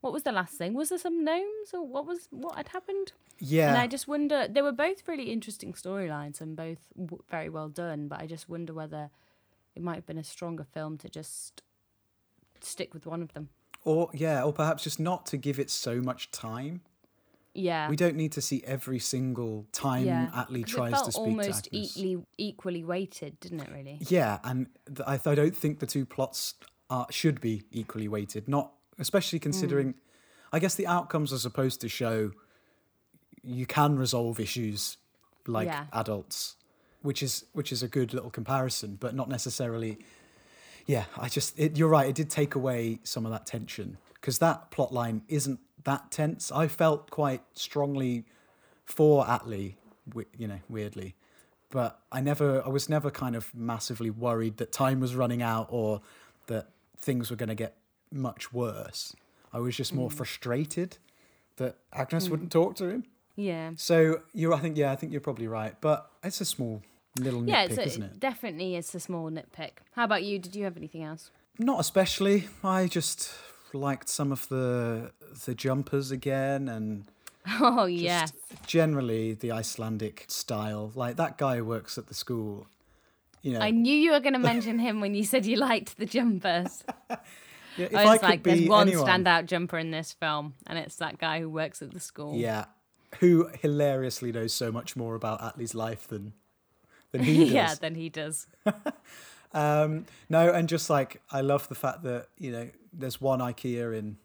[0.00, 0.74] what was the last thing?
[0.74, 3.68] Was there some gnomes or what was what had happened?" Yeah.
[3.68, 7.68] And I just wonder they were both really interesting storylines and both w- very well
[7.68, 9.10] done, but I just wonder whether
[9.74, 11.62] it might have been a stronger film to just
[12.60, 13.48] stick with one of them.
[13.82, 16.82] Or, yeah, or perhaps just not to give it so much time.
[17.54, 17.88] Yeah.
[17.90, 20.30] We don't need to see every single time yeah.
[20.34, 21.96] Atli tries to speak almost to Agnes.
[21.98, 23.68] equally equally weighted, didn't it?
[23.72, 23.98] Really?
[24.08, 26.54] Yeah, and th- I, I don't think the two plots
[26.88, 28.48] are, should be equally weighted.
[28.48, 29.42] Not especially Mm.
[29.42, 29.94] considering,
[30.52, 32.32] I guess the outcomes are supposed to show
[33.42, 34.98] you can resolve issues
[35.46, 35.86] like Yeah.
[35.92, 36.56] adults,
[37.02, 39.98] which is which is a good little comparison, but not necessarily.
[40.86, 42.08] Yeah, I just it, you're right.
[42.08, 46.50] It did take away some of that tension because that plot line isn't that tense.
[46.52, 48.24] I felt quite strongly
[48.84, 49.76] for Atli,
[50.36, 51.14] you know, weirdly,
[51.70, 55.68] but I never, I was never kind of massively worried that time was running out
[55.70, 56.00] or
[56.46, 56.68] that
[56.98, 57.76] things were going to get
[58.12, 59.14] much worse.
[59.52, 60.14] I was just more Mm.
[60.14, 60.98] frustrated
[61.56, 62.30] that Agnes Mm.
[62.30, 63.04] wouldn't talk to him.
[63.36, 63.72] Yeah.
[63.76, 66.82] So you're, I think, yeah, I think you're probably right, but it's a small
[67.18, 68.20] little Yeah, nitpick, it's a, isn't it?
[68.20, 69.70] definitely it's a small nitpick.
[69.92, 70.38] How about you?
[70.38, 71.30] Did you have anything else?
[71.58, 72.48] Not especially.
[72.64, 73.30] I just
[73.74, 75.12] liked some of the
[75.44, 77.04] the jumpers again, and
[77.60, 78.32] Oh yes.
[78.66, 80.92] generally the Icelandic style.
[80.94, 82.66] Like that guy who works at the school.
[83.42, 85.96] You know, I knew you were going to mention him when you said you liked
[85.96, 86.84] the jumpers.
[87.10, 87.16] yeah,
[87.76, 90.78] if I I was could like, there's one anyone, standout jumper in this film, and
[90.78, 92.36] it's that guy who works at the school.
[92.36, 92.66] yeah,
[93.20, 96.34] who hilariously knows so much more about Atli's life than
[97.12, 97.50] than he does.
[97.52, 98.46] yeah, than he does.
[99.52, 103.96] Um, no, and just like I love the fact that you know there's one IKEA
[103.98, 104.16] in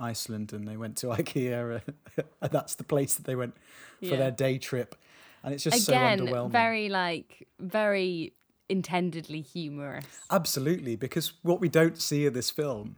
[0.00, 1.82] Iceland, and they went to IKEA,
[2.16, 3.54] and that's the place that they went
[4.00, 4.16] for Yeah.
[4.16, 4.94] their day trip,
[5.42, 6.50] and it's just Again, so underwhelming.
[6.50, 8.32] very like very
[8.68, 10.04] intendedly humorous.
[10.30, 12.96] Absolutely, because what we don't see in this film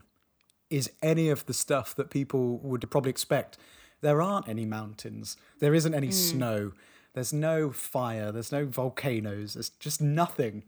[0.71, 3.57] is any of the stuff that people would probably expect.
[4.01, 5.37] There aren't any mountains.
[5.61, 6.13] There isn't any Mm.
[6.13, 6.73] snow.
[7.15, 8.31] There's no fire.
[8.33, 9.55] There's no volcanoes.
[9.55, 10.65] There's just nothing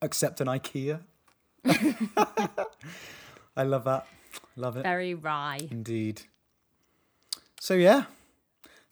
[0.00, 1.00] except an IKEA.
[3.56, 4.06] I love that.
[4.56, 4.82] Love it.
[4.82, 5.60] Very wry.
[5.70, 6.22] Indeed.
[7.60, 8.04] So yeah,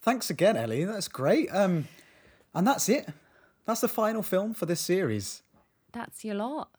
[0.01, 0.85] thanks again, Ellie.
[0.85, 1.49] That's great.
[1.53, 1.87] Um,
[2.53, 3.09] and that's it.
[3.65, 5.41] That's the final film for this series.
[5.91, 6.69] That's your lot.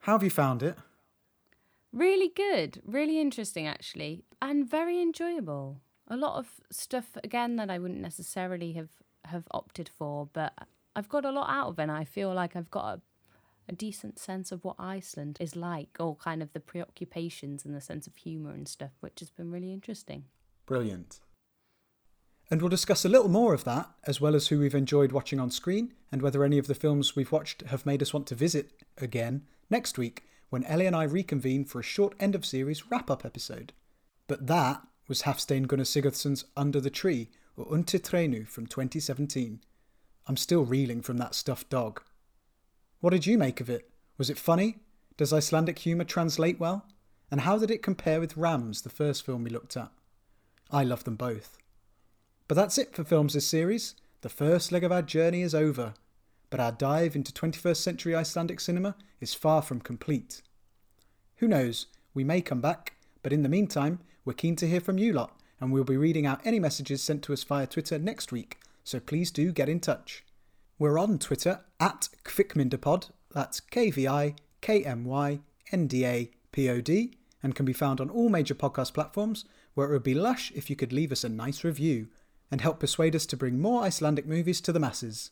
[0.00, 0.76] How have you found it?
[1.92, 5.80] Really good, really interesting actually, and very enjoyable.
[6.08, 8.88] A lot of stuff again that I wouldn't necessarily have
[9.26, 10.52] have opted for, but
[10.96, 11.82] I've got a lot out of it.
[11.82, 13.00] And I feel like I've got a,
[13.68, 17.80] a decent sense of what Iceland is like, or kind of the preoccupations and the
[17.80, 20.24] sense of humour and stuff, which has been really interesting.
[20.66, 21.20] Brilliant.
[22.50, 25.40] And we'll discuss a little more of that, as well as who we've enjoyed watching
[25.40, 28.34] on screen and whether any of the films we've watched have made us want to
[28.34, 32.90] visit again next week when Ellie and I reconvene for a short end of series
[32.90, 33.72] wrap up episode.
[34.26, 39.60] But that was Hafsteinn Gunnar Sigurdsson's Under the Tree, or Undir trénu from 2017.
[40.26, 42.02] I'm still reeling from that stuffed dog.
[43.02, 43.90] What did you make of it?
[44.16, 44.76] Was it funny?
[45.16, 46.86] Does Icelandic humour translate well?
[47.32, 49.90] And how did it compare with Rams, the first film we looked at?
[50.70, 51.58] I love them both.
[52.46, 53.96] But that's it for Films this series.
[54.20, 55.94] The first leg of our journey is over,
[56.48, 60.40] but our dive into 21st century Icelandic cinema is far from complete.
[61.38, 62.94] Who knows, we may come back,
[63.24, 66.24] but in the meantime, we're keen to hear from you lot, and we'll be reading
[66.24, 69.80] out any messages sent to us via Twitter next week, so please do get in
[69.80, 70.22] touch.
[70.82, 75.38] We're on Twitter at Kvikmyndapod, that's K V I K M Y
[75.70, 79.44] N D A P O D, and can be found on all major podcast platforms,
[79.74, 82.08] where it would be lush if you could leave us a nice review
[82.50, 85.30] and help persuade us to bring more Icelandic movies to the masses.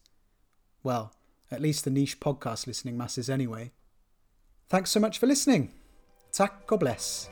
[0.84, 1.16] Well,
[1.51, 3.72] at least the niche podcast listening masses anyway.
[4.68, 5.72] Thanks so much for listening.
[6.30, 7.28] Takk og bless.